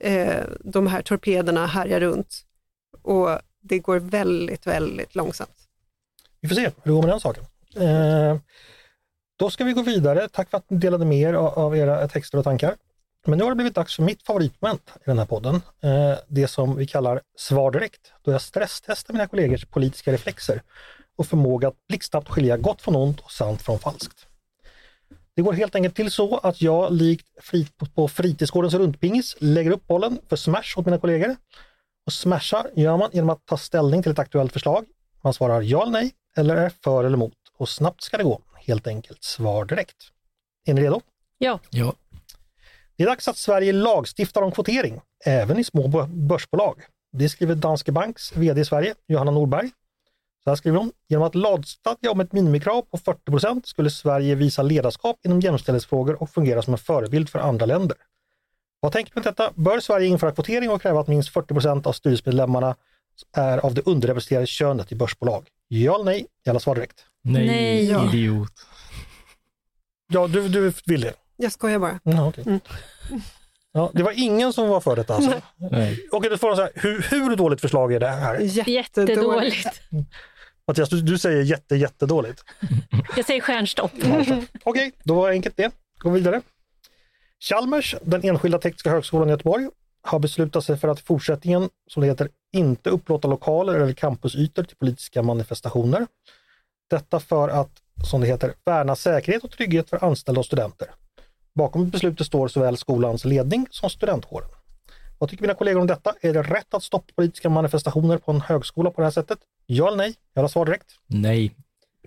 [0.00, 2.42] eh, de här torpederna härjar runt.
[3.02, 5.68] Och det går väldigt, väldigt långsamt.
[6.40, 7.44] Vi får se hur det går med den saken.
[7.76, 8.38] Eh,
[9.38, 10.28] då ska vi gå vidare.
[10.28, 12.76] Tack för att ni delade med er av, av era texter och tankar.
[13.26, 15.54] Men nu har det blivit dags för mitt favoritmoment i den här podden.
[15.82, 20.62] Eh, det som vi kallar Svar direkt, då jag stresstestar mina kollegors politiska reflexer
[21.16, 24.26] och förmåga att blixtsnabbt skilja gott från ont och sant från falskt.
[25.36, 27.26] Det går helt enkelt till så att jag likt
[27.94, 31.36] på fritidsgårdens rundpingis lägger upp bollen för smash åt mina kollegor.
[32.06, 34.84] Och smasha gör man genom att ta ställning till ett aktuellt förslag.
[35.22, 38.40] Man svarar ja eller nej eller är för eller emot och snabbt ska det gå.
[38.54, 39.96] Helt enkelt svar direkt.
[40.66, 41.00] Är ni redo?
[41.38, 41.60] Ja.
[41.70, 41.94] Ja.
[42.96, 46.80] Det är dags att Sverige lagstiftar om kvotering, även i små bö- börsbolag.
[47.12, 49.70] Det skriver Danske Banks VD i Sverige, Johanna Norberg.
[50.44, 50.92] Så här skriver hon.
[51.08, 56.30] Genom att lagstadga om ett minimikrav på 40% skulle Sverige visa ledarskap inom jämställdhetsfrågor och
[56.30, 57.96] fungera som en förebild för andra länder.
[58.80, 59.50] Vad tänker du om detta?
[59.54, 62.76] Bör Sverige införa kvotering och kräva att minst 40% av styrelsemedlemmarna
[63.36, 65.48] är av det underrepresenterade könet i börsbolag?
[65.68, 66.26] Ja eller nej?
[66.48, 67.04] Alla svar direkt.
[67.22, 67.90] Nej, Nej.
[67.90, 68.08] Ja.
[68.08, 68.52] idiot.
[70.12, 71.14] Ja, du, du vill det?
[71.36, 72.00] Jag skojar bara.
[72.02, 72.44] Ja, okej.
[72.46, 72.60] Mm.
[73.72, 75.40] Ja, det var ingen som var för detta alltså?
[75.70, 76.06] Nej.
[76.12, 78.68] Okej, då får så här, hur, hur dåligt förslag är det här?
[78.68, 79.80] Jättedåligt.
[80.66, 82.44] Mattias, du, du säger jätte, jättedåligt.
[83.16, 83.92] Jag säger stjärnstopp.
[84.64, 85.70] Okej, då var enkelt det.
[85.98, 86.40] Gå vidare.
[87.40, 89.68] Chalmers, den enskilda tekniska högskolan i Göteborg,
[90.02, 94.62] har beslutat sig för att i fortsättningen, som det heter, inte upplåta lokaler eller campusytor
[94.62, 96.06] till politiska manifestationer.
[96.90, 97.70] Detta för att,
[98.10, 100.90] som det heter, värna säkerhet och trygghet för anställda och studenter.
[101.54, 104.48] Bakom beslutet står såväl skolans ledning som studentkåren.
[105.18, 106.14] Vad tycker mina kollegor om detta?
[106.20, 109.38] Är det rätt att stoppa politiska manifestationer på en högskola på det här sättet?
[109.66, 110.14] Ja eller nej?
[110.32, 110.92] Jag har svar direkt.
[111.06, 111.56] Nej.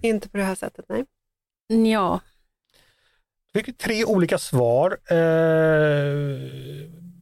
[0.02, 1.06] Inte på det här sättet, nej.
[1.94, 2.20] Ja.
[3.54, 4.98] Vi fick tre olika svar.
[5.10, 5.16] Eh,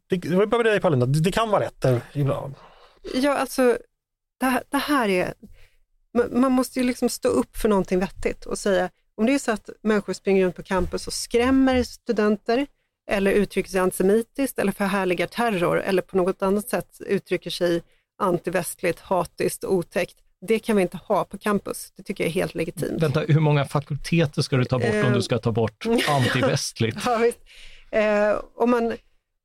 [0.08, 2.56] det, det var bara med dig Paulina, det, det kan vara rätt eh, ibland.
[3.14, 3.78] Ja, alltså,
[4.40, 5.34] det, här- det här är...
[6.14, 9.40] Man, man måste ju liksom stå upp för någonting vettigt och säga, om det är
[9.40, 12.68] så att människor springer runt på campus och skrämmer studenter,
[13.12, 17.82] eller uttrycker sig antisemitiskt, eller förhärligar terror, eller på något annat sätt uttrycker sig
[18.22, 20.16] antivästligt, hatiskt, otäckt.
[20.48, 21.94] Det kan vi inte ha på campus.
[21.98, 23.04] Det tycker jag är helt legitimt.
[23.04, 25.14] Vänta, hur många fakulteter ska du ta bort om Eh.
[25.14, 26.98] du ska ta bort antivästligt?
[27.06, 27.32] Ja.
[28.00, 28.92] Eh, om man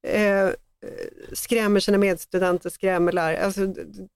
[0.06, 0.48] eh,
[1.32, 3.66] skrämmer sina medstudenter, skrämmer lärare, alltså,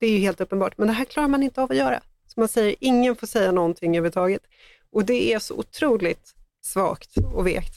[0.01, 0.79] det är ju helt uppenbart.
[0.79, 2.01] Men det här klarar man inte av att göra.
[2.27, 4.43] Så man säger, ingen får säga någonting överhuvudtaget.
[4.95, 6.35] Och det är så otroligt
[6.65, 7.75] svagt och vekt.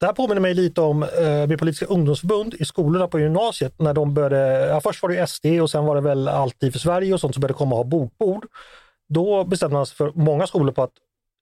[0.00, 3.94] Det här påminner mig lite om eh, med politiska ungdomsförbund i skolorna på gymnasiet när
[3.94, 7.14] de började, ja, först var det SD och sen var det väl Alltid för Sverige
[7.14, 8.46] och sånt som började komma och ha bokbord.
[9.08, 10.92] Då bestämde man sig för många skolor på att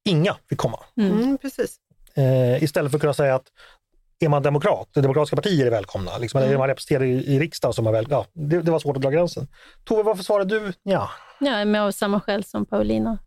[0.08, 0.78] inga fick komma.
[0.96, 1.76] Mm, precis.
[2.14, 3.46] Eh, istället för att kunna säga att
[4.18, 7.38] är man demokrat, det demokratiska partier är välkomna, liksom, eller är man representerad i, i
[7.38, 9.48] riksdagen som är väl, ja, det, det var svårt att dra gränsen.
[9.84, 11.10] Tove, varför svarade du ja?
[11.40, 13.18] Ja, men av samma skäl som Paulina.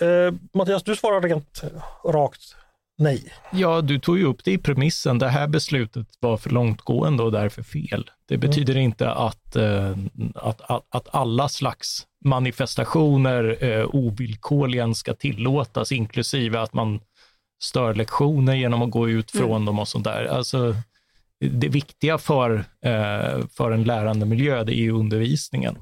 [0.00, 1.62] Eh, Mattias, du svarar rent
[2.04, 2.56] rakt
[3.00, 3.32] Nej.
[3.52, 5.18] Ja, du tog ju upp det i premissen.
[5.18, 8.10] Det här beslutet var för långtgående och därför fel.
[8.28, 9.96] Det betyder inte att, eh,
[10.34, 17.00] att, att, att alla slags manifestationer eh, ovillkorligen ska tillåtas, inklusive att man
[17.62, 20.24] stör lektioner genom att gå ut från dem och sånt där.
[20.24, 20.74] Alltså,
[21.50, 25.78] det viktiga för, eh, för en lärande miljö, det är ju undervisningen.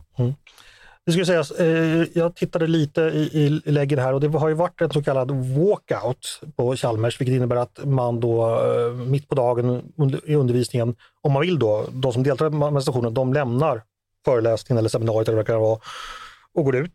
[1.08, 3.30] Det ska sägas, eh, jag tittade lite i,
[3.64, 7.36] i läggen här och det har ju varit en så kallad walkout på Chalmers, vilket
[7.36, 11.84] innebär att man då eh, mitt på dagen under, i undervisningen, om man vill då,
[11.92, 13.82] de som deltar i manifestationen, de lämnar
[14.24, 15.78] föreläsningen eller seminariet eller vad det kan vara
[16.54, 16.92] och går ut.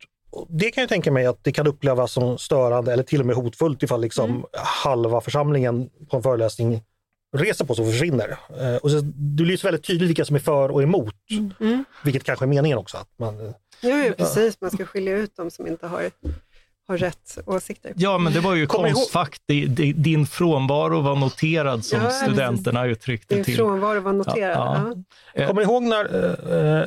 [0.49, 3.35] Det kan jag tänka mig att det kan upplevas som störande eller till och med
[3.35, 4.45] hotfullt ifall liksom
[4.83, 6.81] halva församlingen på en föreläsning
[7.33, 8.37] reser på sig och försvinner.
[8.59, 11.15] Eh, och så, det blir väldigt tydligt vilka som är för och emot,
[11.59, 11.85] Mm.
[12.03, 12.97] vilket kanske är meningen också.
[12.97, 14.61] Att man, Jo, jo, precis.
[14.61, 16.01] Man ska skilja ut de som inte har,
[16.87, 17.93] har rätt åsikter.
[17.95, 19.37] Ja, men det var ju Kommer konstfack.
[19.47, 23.55] Di- di- Din frånvaro var noterad som Ja, studenterna uttryckte Din till.
[23.55, 24.57] frånvaro var noterad.
[24.57, 24.93] Ja,
[25.33, 25.47] Ja, Eh.
[25.47, 26.05] Kommer ni ihåg när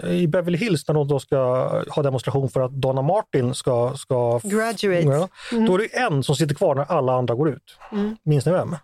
[0.05, 1.37] eh, i Beverly Hills när de då ska
[1.89, 3.93] ha demonstration för att Donna Martin ska...
[3.97, 5.01] ska Graduate.
[5.03, 5.29] Ja,
[5.67, 7.79] Då är det en som sitter kvar när alla andra går ut.
[7.93, 8.17] Mm.
[8.25, 8.77] Minns ni vem?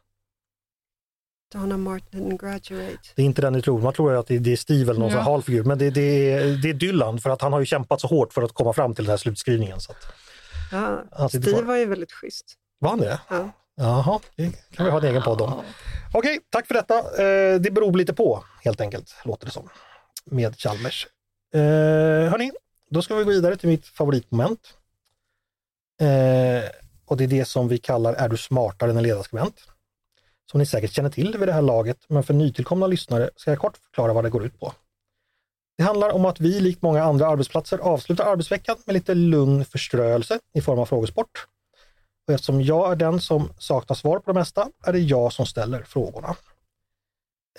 [1.52, 2.98] Donna Martin Graduate.
[3.14, 3.80] Det är inte den ni tror.
[3.80, 5.20] Man tror att det är Steve eller någon Ja.
[5.20, 5.64] hal figur.
[5.64, 8.32] Men det, det, är, det är Dylan för att han har ju kämpat så hårt
[8.32, 9.80] för att komma fram till den här slutskrivningen.
[9.80, 9.98] Så att,
[10.72, 12.44] Ja, sitter Steve var ju väldigt schysst.
[12.78, 13.20] var han det?
[13.30, 13.50] Ja.
[13.76, 15.62] Jaha, det kan vi ha en egen podd om.
[16.14, 16.98] Okej, tack för detta.
[16.98, 19.68] Eh, det beror lite på helt enkelt, låter det som,
[20.24, 21.06] med Chalmers.
[21.54, 21.60] Eh,
[22.30, 22.52] hörni,
[22.90, 24.60] då ska vi gå vidare till mitt favoritmoment.
[26.00, 26.70] Eh,
[27.06, 29.54] och det är det som vi kallar Är du smartare än en ledarskribent?
[30.52, 33.58] Som ni säkert känner till vid det här laget, men för nytillkomna lyssnare ska jag
[33.58, 34.72] kort förklara vad det går ut på.
[35.78, 40.38] Det handlar om att vi, likt många andra arbetsplatser, avslutar arbetsveckan med lite lugn förströelse
[40.54, 41.46] i form av frågesport.
[42.26, 45.46] Och eftersom jag är den som saknar svar på det mesta är det jag som
[45.46, 46.36] ställer frågorna.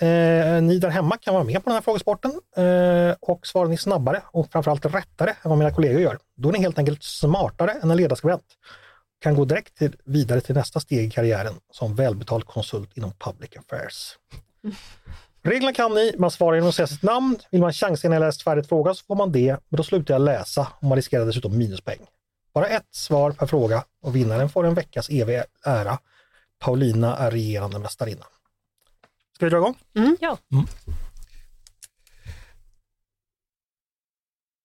[0.00, 3.76] Eh, ni där hemma kan vara med på den här frågesporten eh, och svarar ni
[3.76, 7.70] snabbare och framförallt rättare än vad mina kollegor gör, då är ni helt enkelt smartare
[7.70, 8.44] än en ledarskribent.
[9.24, 13.50] Kan gå direkt till, vidare till nästa steg i karriären som välbetald konsult inom public
[13.56, 14.18] affairs.
[15.42, 17.36] Reglerna kan ni, man svarar genom att säga sitt namn.
[17.50, 20.14] Vill man chansa innan jag läst färdigt fråga så får man det, men då slutar
[20.14, 21.98] jag läsa och man riskerar dessutom minuspoäng.
[22.54, 25.98] Bara ett svar per fråga och vinnaren får en veckas eviga ära.
[26.58, 28.24] Paulina är regerande mästarinna.
[29.34, 29.74] Ska vi dra igång?
[30.20, 30.38] Ja.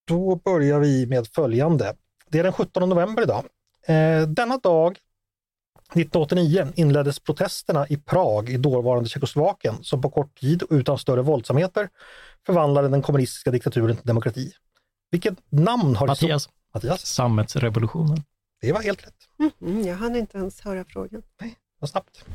[0.08, 1.96] Då börjar vi med följande.
[2.30, 3.46] Det är den 17 november idag.
[3.90, 4.98] Eh, denna dag
[5.94, 11.22] 1989 inleddes protesterna i Prag i dåvarande Tjeckoslovakien som på kort tid och utan större
[11.22, 11.90] våldsamheter
[12.46, 14.52] förvandlade den kommunistiska diktaturen till demokrati.
[15.12, 18.24] Vilket namn har Mattias, Mattias, sammetsrevolutionen.
[18.62, 19.16] det var helt rätt.
[19.62, 21.22] Mm, jag hann inte ens höra frågan.
[21.80, 22.26] Vad snabbt.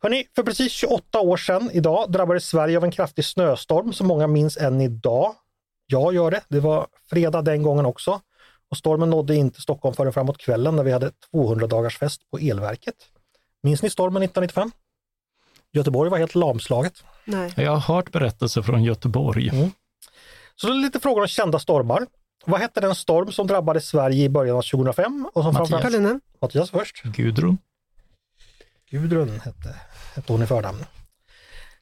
[0.00, 4.26] Hörrni, för precis 28 år sedan idag drabbades Sverige av en kraftig snöstorm som många
[4.26, 5.34] minns än idag.
[5.86, 6.42] Jag gör det.
[6.48, 8.20] Det var fredag den gången också.
[8.72, 12.38] Och stormen nådde inte Stockholm förrän framåt kvällen när vi hade 200 dagars fest på
[12.38, 12.94] elverket.
[13.62, 14.70] Minns ni stormen 1995?
[15.72, 17.04] Göteborg var helt lamslaget.
[17.24, 17.52] Nej.
[17.56, 19.50] Jag har hört berättelser från Göteborg.
[20.54, 22.06] Så då är det lite frågor om kända stormar.
[22.44, 25.28] Vad hette den storm som drabbade Sverige i början av 2005?
[25.34, 25.82] Och som Mattias.
[25.82, 26.20] framförallt-?
[26.40, 27.02] Mattias först.
[27.02, 27.58] Gudrun.
[28.90, 29.76] Gudrun hette,
[30.14, 30.84] hette hon i förnamn.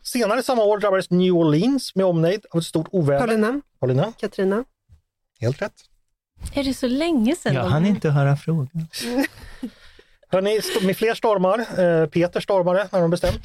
[0.02, 3.26] Senare samma år drabbades New Orleans med omnejd av ett stort oväder.
[3.26, 3.60] Paulina?
[3.80, 4.64] Paulina, Katrina?
[5.40, 5.90] helt rätt.
[6.54, 7.54] Är det så länge sedan?
[7.54, 8.68] Jag hann inte höra frågan.
[10.28, 13.40] Hörrni, st- med fler stormar, eh, Peter Stormare när de bestämt.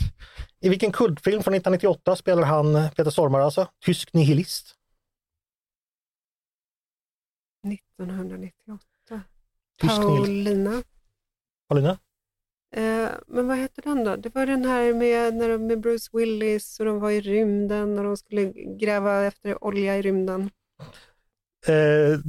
[0.59, 4.75] I vilken kultfilm från 1998 spelar han, eh, Peter Stormare alltså, tysk nihilist?
[7.67, 8.81] 1998.
[9.81, 9.95] Tysk.
[9.95, 10.83] Paulina?
[11.69, 11.97] Paulina?
[12.75, 14.15] Eh, men vad hette den då?
[14.15, 17.97] Det var den här med, när de, med Bruce Willis och de var i rymden
[17.99, 18.43] och de skulle
[18.79, 20.49] gräva efter olja i rymden.
[21.67, 22.19] Eh,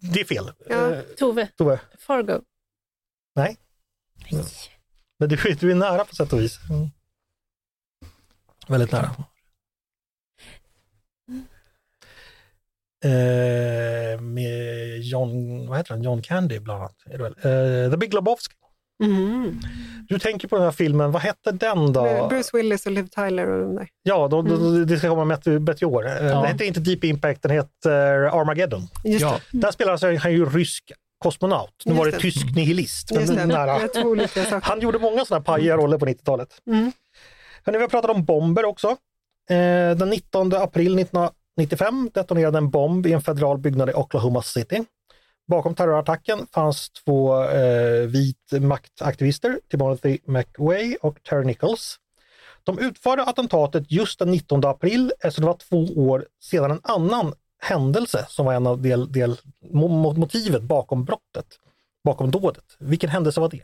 [0.00, 0.52] det är fel.
[0.68, 0.94] Ja.
[0.94, 2.40] Eh, Tove, Tove, Fargo.
[3.34, 3.56] Nej.
[5.18, 6.58] men du, du är nära på sätt och vis.
[6.70, 6.90] Mm.
[8.68, 9.10] Väldigt nära.
[13.04, 16.02] Eh, med John, vad heter han?
[16.02, 16.96] John Candy bland annat.
[17.44, 18.54] Eh, The Big Lebowski.
[19.02, 19.60] Mm.
[20.08, 22.26] Du tänker på den här filmen, vad hette den då?
[22.28, 23.88] Bruce Willis och Liv Tyler och de där.
[24.02, 26.06] Ja, då, då, det ska komma med ett meteor.
[26.06, 28.00] Eh, Den heter inte Deep Impact, den heter
[28.40, 28.88] Armageddon.
[29.04, 31.82] Just Ja, Där spelar alltså, han ju rysk kosmonaut.
[31.84, 32.18] Nu Just var det det.
[32.18, 33.10] tysk nihilist.
[33.46, 33.80] nära.
[34.62, 36.48] Han gjorde många sådana pajiga roller på 90-talet.
[36.66, 36.92] Mm.
[37.64, 38.88] Hörrni, vi har pratat om bomber också.
[39.50, 44.84] Eh, den 19 april 1995 detonerade en bomb i en federal byggnad i Oklahoma City.
[45.46, 51.96] Bakom terrorattacken fanns två eh, vit maktaktivister, Timothy McWay och Terry Nichols.
[52.64, 57.34] De utförde attentatet just den 19 april eftersom det var två år sedan en annan
[57.62, 59.36] händelse som var en av del, del,
[59.72, 61.46] mo- motivet bakom brottet,
[62.04, 62.64] bakom dådet.
[62.78, 63.62] Vilken händelse var det?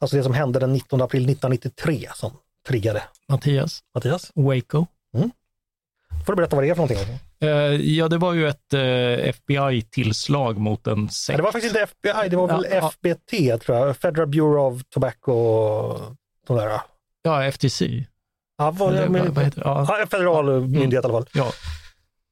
[0.00, 2.30] Alltså det som hände den 19 april 1993 som
[2.68, 3.02] triggade.
[3.28, 4.86] Mattias, Mattias, Waco.
[6.26, 7.18] Får du berätta vad det är för någonting?
[7.40, 7.48] Eh,
[7.96, 11.36] ja, det var ju ett eh, FBI-tillslag mot en sekt.
[11.36, 12.88] det var faktiskt inte FBI, det var väl Ja, ja.
[12.90, 16.16] FBT tror jag, Federal Bureau of Tobacco och
[16.46, 16.80] de där.
[17.22, 18.04] Ja, FTC.
[18.58, 19.62] Ja, vad, Eller, men, vad, heter?
[19.64, 19.84] Ja.
[19.88, 21.28] ja, en federal myndighet i alla fall.
[21.34, 21.52] Ja.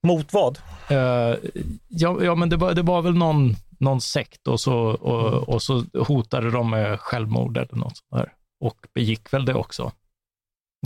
[0.06, 0.58] Mot vad?
[0.88, 0.96] Eh,
[1.88, 5.62] ja, ja, men det var, det var väl någon, någon sekt och så, och, och
[5.62, 8.32] så hotade de med självmord eller något sånt där.
[8.60, 9.92] Och begick väl det också.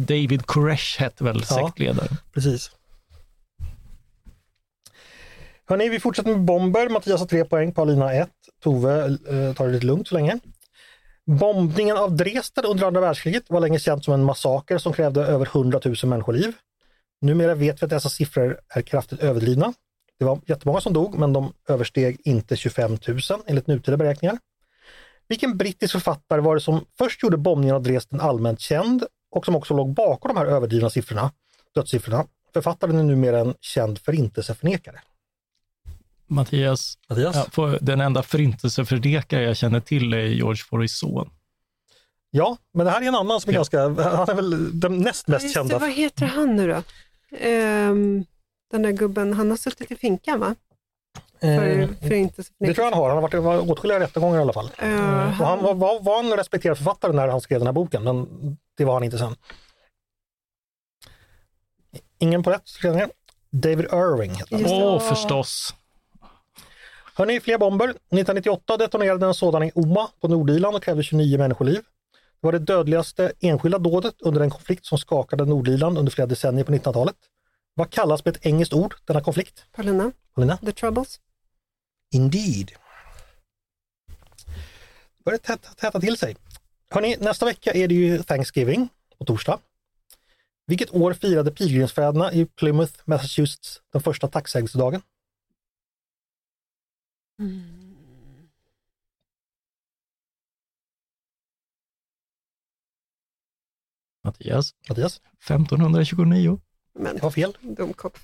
[0.01, 1.57] David Koresh hette väl Ja.
[1.57, 2.17] sektledaren.
[2.33, 2.71] Precis.
[5.67, 6.89] Hörni, vi fortsätter med bomber.
[6.89, 8.31] Mattias har tre poäng, Paulina ett.
[8.62, 10.39] Tove eh, tar det lite lugnt så länge.
[11.27, 15.47] Bombningen av Dresden under andra världskriget var länge känt som en massaker som krävde över
[15.47, 16.53] 100 000 människoliv.
[17.21, 19.73] Numera vet vi att dessa siffror är kraftigt överdrivna.
[20.19, 24.39] Det var jättemånga som dog, men de översteg inte 25 000 enligt nutida beräkningar.
[25.29, 29.57] Vilken brittisk författare var det som först gjorde bombningen av Dresden allmänt känd och som
[29.57, 31.31] också låg bakom de här överdrivna siffrorna,
[31.75, 32.27] dödssiffrorna?
[32.53, 35.01] Författaren är numera en känd förintelseförnekare.
[36.27, 37.37] Mattias, Mattias?
[37.37, 41.31] ja, för, den enda förintelseförnekare jag känner till är George Forrys son.
[42.31, 45.29] Ja, men det här är en annan som är ganska, han är väl den näst
[45.29, 45.79] mest det, kända.
[45.79, 46.83] vad heter han nu då?
[47.39, 48.25] Ehm,
[48.70, 50.55] den där gubben, han har suttit i finkan va?
[51.41, 54.39] För, Eh, för inte det tror jag han har, han har varit var åtskilliga rättegångar
[54.39, 54.70] i alla fall.
[54.83, 58.05] Uh, Och han var, var, var en respekterad författare när han skrev den här boken,
[58.05, 58.27] men
[58.77, 59.37] det var han inte sen.
[62.18, 62.62] Ingen på rätt.
[63.51, 64.66] David Irving heter han.
[64.66, 65.75] Åh, förstås.
[67.17, 67.89] Hörni, fler bomber.
[67.89, 71.75] 1998 detonerade en sådan i Oma på Nordirland och krävde 29 människoliv.
[71.75, 76.65] Det var det dödligaste enskilda dådet under en konflikt som skakade Nordirland under flera decennier
[76.65, 77.17] på 1900-talet.
[77.75, 79.65] Vad kallas med ett engelskt ord denna konflikt?
[79.73, 80.57] Paulina, Paulina?
[80.57, 81.21] The Troubles.
[82.15, 82.73] Indeed.
[85.25, 86.37] Börjar täta, täta till sig.
[86.91, 88.89] Hörni, nästa vecka är det ju Thanksgiving
[89.19, 89.59] på torsdag.
[90.67, 95.03] Vilket år firade pilgrimsfäderna i Plymouth, Massachusetts den första tacksägelsedagen?
[104.24, 105.20] Mattias, Mattias?
[105.47, 106.61] 1529.
[106.99, 107.57] Men Det var fel.
[107.61, 108.18] dumkopp.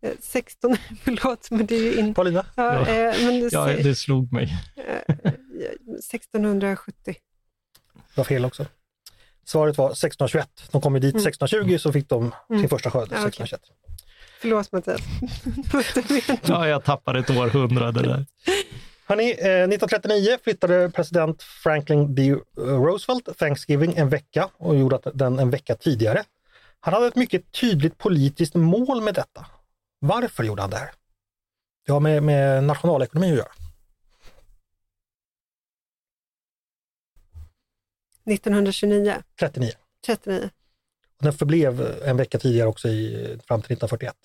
[0.00, 2.14] Eh, 16, förlåt, men det är ju inte...
[2.14, 2.46] Paulina?
[2.56, 2.80] Ja, Ja.
[2.80, 4.56] eh, men det, Ja, det slog mig.
[4.76, 5.32] eh,
[5.98, 7.14] 1670.
[7.94, 8.66] Det var fel också.
[9.44, 10.48] Svaret var 1621.
[10.72, 13.28] De kom ju dit 1620 så fick de sin första skörd Ja, okej.
[13.28, 13.60] 1621.
[14.44, 15.00] Förlåt Mattias.
[16.48, 18.26] Ja, jag tappade ett århundrade där.
[19.06, 22.36] Hörrni, eh, 1939 flyttade president Franklin D.
[22.56, 26.24] Roosevelt Thanksgiving en vecka och gjorde den en vecka tidigare.
[26.80, 29.46] Han hade ett mycket tydligt politiskt mål med detta.
[29.98, 30.90] Varför gjorde han det här?
[31.86, 33.52] Det har med, med nationalekonomi att göra.
[38.24, 39.72] 1929, 39.
[40.06, 40.50] 39.
[41.16, 44.16] Och den förblev en vecka tidigare också i, fram till 1941.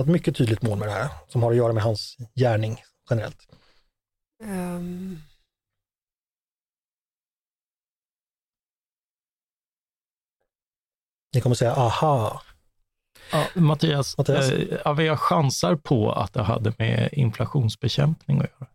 [0.00, 3.48] Ett mycket tydligt mål med det här som har att göra med hans gärning generellt.
[4.44, 5.18] Ehm,
[11.34, 12.42] Ni kommer säga aha.
[13.32, 14.50] Ja, Mattias, Mattias?
[14.50, 18.66] Eh, jag chansar på att det hade med inflationsbekämpning att göra.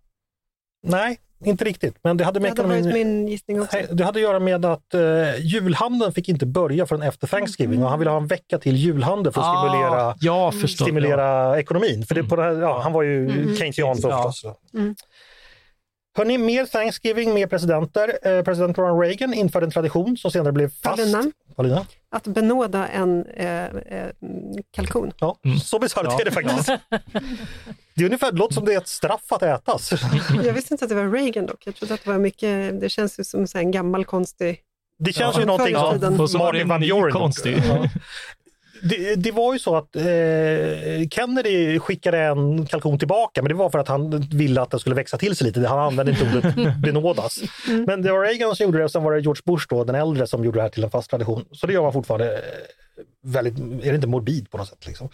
[0.83, 1.95] Nej, inte riktigt.
[2.03, 3.07] Men det hade det med hade varit ekonomin...
[3.07, 3.77] min gissning också.
[3.91, 5.01] Det hade att göra med att eh,
[5.39, 9.33] julhandeln fick inte börja förrän efter Thanksgiving och han ville ha en vecka till julhandel
[9.33, 10.85] för att stimulera, Ah, ja, förstås.
[10.87, 12.05] stimulera ekonomin.
[12.05, 13.55] För det, på det här, ja, han var ju Mm.
[13.55, 14.23] keynesian Ja.
[14.31, 14.55] förstås.
[14.73, 14.95] Mm.
[16.19, 18.17] Hörrni, mer Thanksgiving, mer presidenter.
[18.27, 21.13] Eh, president Ronald Reagan införde en tradition som senare blev fast.
[21.55, 21.85] Paulina?
[22.11, 24.09] Att benåda en eh, eh,
[24.71, 25.11] kalkon.
[25.19, 26.21] Ja, så bisarrt Ja.
[26.21, 26.67] är det faktiskt.
[27.95, 29.91] Det är ungefär, det låter som det är ett straff att ätas.
[30.43, 31.67] Jag visste inte att det var Reagan dock.
[31.67, 34.59] Jag trodde att det var mycket, det känns ju som en gammal konstig...
[34.99, 35.75] Det känns Ja, ju någonting
[36.27, 37.33] som Martin Van Buren.
[38.81, 40.03] Det, det var ju så att eh,
[41.11, 44.95] Kennedy skickade en kalkon tillbaka, men det var för att han ville att den skulle
[44.95, 45.67] växa till sig lite.
[45.67, 47.39] Han använde inte ordet benådas.
[47.87, 49.95] Men det var Reagan som gjorde det och sen var det George Bush, då, den
[49.95, 51.45] äldre, som gjorde det här till en fast tradition.
[51.51, 52.41] Så det gör man fortfarande eh,
[53.23, 54.87] väldigt, är det inte morbid på något sätt?
[54.87, 55.09] Liksom,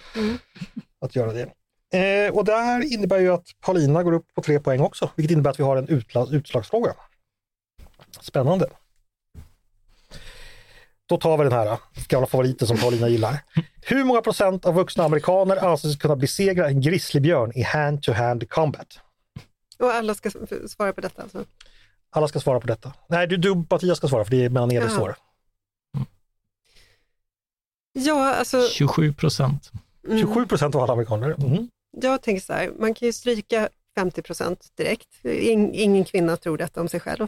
[1.01, 1.49] Att göra det.
[1.93, 5.31] Eh, och det här innebär ju att Paulina går upp på tre poäng också, vilket
[5.31, 6.93] innebär att vi har en utla, utslagsfråga.
[8.21, 8.69] Spännande.
[11.07, 11.77] Då tar vi den här
[12.07, 13.43] gamla favoriten som Paulina gillar.
[13.81, 18.99] Hur många procent av vuxna amerikaner anses kunna besegra en grizzlybjörn i hand-to-hand combat?
[19.79, 20.31] Och alla ska
[20.67, 21.45] svara på detta alltså?
[22.09, 22.93] Alla ska svara på detta.
[23.09, 25.15] Nej, du, du och Mattias ska svara för det är mellan er det står.
[27.93, 29.71] Ja, alltså 27 procent.
[30.07, 31.35] mm, 27 procent av alla amerikaner.
[31.39, 31.69] Mm.
[31.91, 35.25] jag tänker så här, man kan ju stryka 50 procent direkt.
[35.25, 37.27] In, ingen kvinna tror detta om sig själv.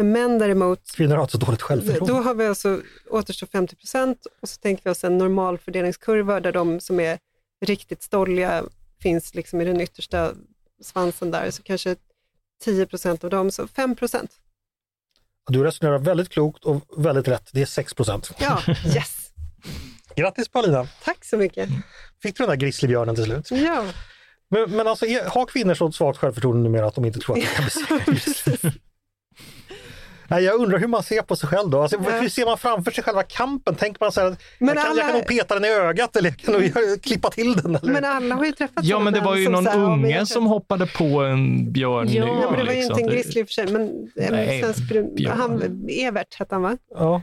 [0.00, 2.12] Men män däremot, Kvinnor har alltså dåligt självförtroende.
[2.12, 2.80] då har vi alltså
[3.10, 7.18] återstår 50 procent och så tänker vi oss en normal fördelningskurva där de som är
[7.66, 8.64] riktigt stolliga
[9.02, 10.32] finns liksom i den yttersta
[10.82, 11.96] svansen där, så kanske
[12.62, 14.30] 10 procent av dem, så 5 procent.
[15.48, 17.48] Du resonerar väldigt klokt och väldigt rätt.
[17.52, 18.30] Det är 6 procent.
[18.38, 18.62] Ja,
[18.94, 19.32] yes!
[20.16, 20.88] Grattis Paulina!
[21.04, 21.68] Tack så mycket.
[22.22, 23.50] Fick du den där grizzlybjörnen till slut?
[23.50, 23.84] Ja,
[24.48, 27.48] Men, men alltså, har kvinnor så svagt självförtroende numera att de inte tror att de
[27.48, 28.72] kan besegra?
[30.30, 31.82] Nej, jag undrar hur man ser på sig själv då.
[31.82, 32.10] Alltså, Ja.
[32.20, 33.74] Hur ser man framför sig själva kampen?
[33.74, 36.16] Tänker man så här, Men jag, kan, jag alla- kan nog peta den i ögat
[36.16, 37.76] eller jag kan nog klippa till den.
[37.76, 37.92] Eller?
[37.92, 40.46] men alla har ju träffat Ja, men det var ju någon här, unge jag som
[40.46, 42.30] hoppade på en björn Ja, nu.
[42.42, 42.92] Ja, men det var ju liksom.
[42.98, 44.64] inte en Det- grizzly i och för sig, men en Nej,
[45.16, 45.38] björn.
[45.38, 46.76] han, Evert hette han va?
[46.94, 47.22] Ja.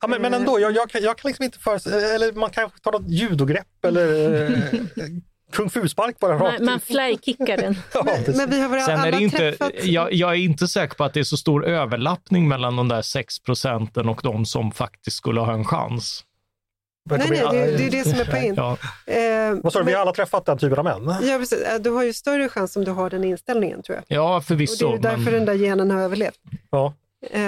[0.00, 2.78] Ja, men, men ändå, jag, jag, kan- jag kan liksom inte föreställa eller man kanske
[2.80, 4.50] tar något judogrepp eller eh,
[5.52, 7.76] kung fu-spark bara rakt Man, man flykickar den.
[7.94, 8.36] Ja, precis.
[8.36, 9.72] Men vi har väl Sen alla är det inte, träffat...
[9.84, 13.02] jag, jag är inte säker på att det är så stor överlappning mellan de där
[13.02, 16.22] 6 procenten och de som faktiskt skulle ha en chans.
[17.10, 18.54] Nej, nej, det, det är det som är poängen.
[18.56, 18.76] Ja,
[19.12, 21.14] Eh, Vad sa du, vi men- har alla träffat den typen av män?
[21.22, 21.60] Ja, precis.
[21.62, 24.04] Eh, Du har ju större chans om du har den inställningen tror jag.
[24.18, 24.94] ja Och det förvisso.
[24.94, 26.38] är därför men- den där genen har överlevt.
[26.70, 26.94] Ja.
[27.30, 27.40] Eh,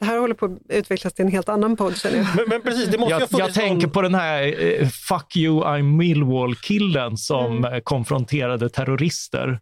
[0.00, 2.26] det här håller på att utvecklas till en helt annan podd känner jag.
[2.36, 4.42] Men, men precis, det måste jag, jag funnits tänker på den här
[4.82, 7.80] eh, “fuck you, I'm Millwall”-killen som Mm.
[7.84, 9.60] konfronterade terrorister.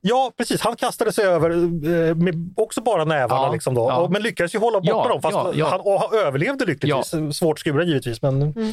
[0.00, 0.60] Ja, precis.
[0.60, 3.42] Han kastade sig över eh, med också bara nävarna.
[3.42, 3.80] Ja, liksom då.
[3.88, 3.96] ja.
[3.96, 5.22] Och, men lyckades ju hålla borta Ja, dem.
[5.22, 5.68] Fast ja, ja.
[5.68, 7.36] Han, och han överlevde lyckligtvis.
[7.38, 8.22] Svårt skuren givetvis.
[8.22, 8.68] Men, Mm.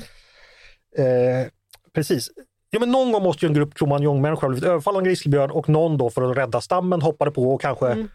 [0.98, 1.48] eh,
[1.96, 2.30] precis.
[2.70, 5.52] Ja, men någon gång måste ju en grupp Cromagnon-människor ha blivit överfallna av en grizzlybjörn
[5.52, 8.10] och någon då för att rädda stammen hoppade på och kanske Mm.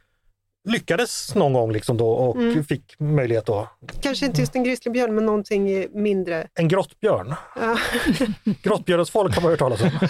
[0.69, 2.65] Lyckades någon gång liksom då och Mm.
[2.65, 3.69] fick möjlighet då.
[4.03, 6.47] Kanske inte just en grizzlybjörn, men någonting mindre.
[6.55, 7.35] En grottbjörn.
[7.57, 7.79] Ja.
[8.63, 9.91] Grottbjörnens folk har man hört talas om.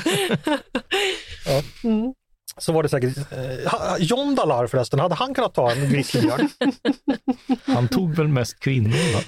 [1.85, 2.15] Mm.
[2.59, 3.17] Så var det säkert.
[3.17, 6.49] Eh, John Dalar förresten, hade han kunnat ta en grizzlybjörn?
[7.65, 9.15] Han tog väl mest kvinnor?
[9.15, 9.21] Va?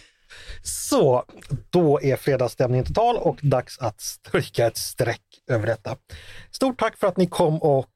[0.62, 1.24] Så,
[1.70, 5.20] då är fredagsstämningen total och dags att stryka ett streck
[5.50, 5.96] över detta.
[6.50, 7.86] Stort tack för att ni kom och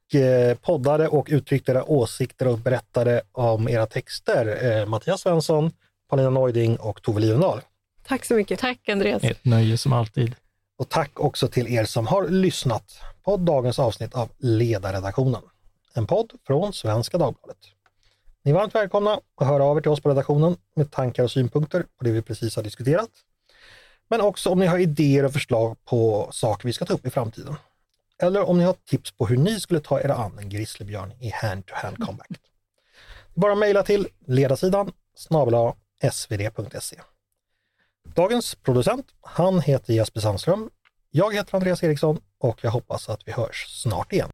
[0.62, 4.64] poddade och uttryckte era åsikter och berättade om era texter.
[4.80, 5.70] Eh, Mattias Svensson,
[6.08, 7.60] Paulina Neuding och Tove Livendal.
[8.06, 8.60] Tack så mycket.
[8.60, 9.24] Tack Andreas.
[9.24, 10.34] Ett nöje som alltid.
[10.78, 15.42] Och tack också till er som har lyssnat på dagens avsnitt av Ledarredaktionen.
[15.94, 17.56] En podd från Svenska Dagbladet.
[18.44, 21.30] Ni är varmt välkomna att höra av er till oss på redaktionen med tankar och
[21.30, 23.10] synpunkter på det vi precis har diskuterat.
[24.08, 27.10] Men också om ni har idéer och förslag på saker vi ska ta upp i
[27.10, 27.56] framtiden.
[28.22, 31.30] Eller om ni har tips på hur ni skulle ta er an en grizzlybjörn i
[31.30, 32.26] hand-to-hand combat.
[33.34, 35.72] Bara mejla till ledarsidan snabel
[36.12, 37.00] svd.se.
[38.14, 40.70] Dagens producent, han heter Jesper Sandström.
[41.10, 44.30] Jag heter Andreas Eriksson och jag hoppas att vi hörs snart igen.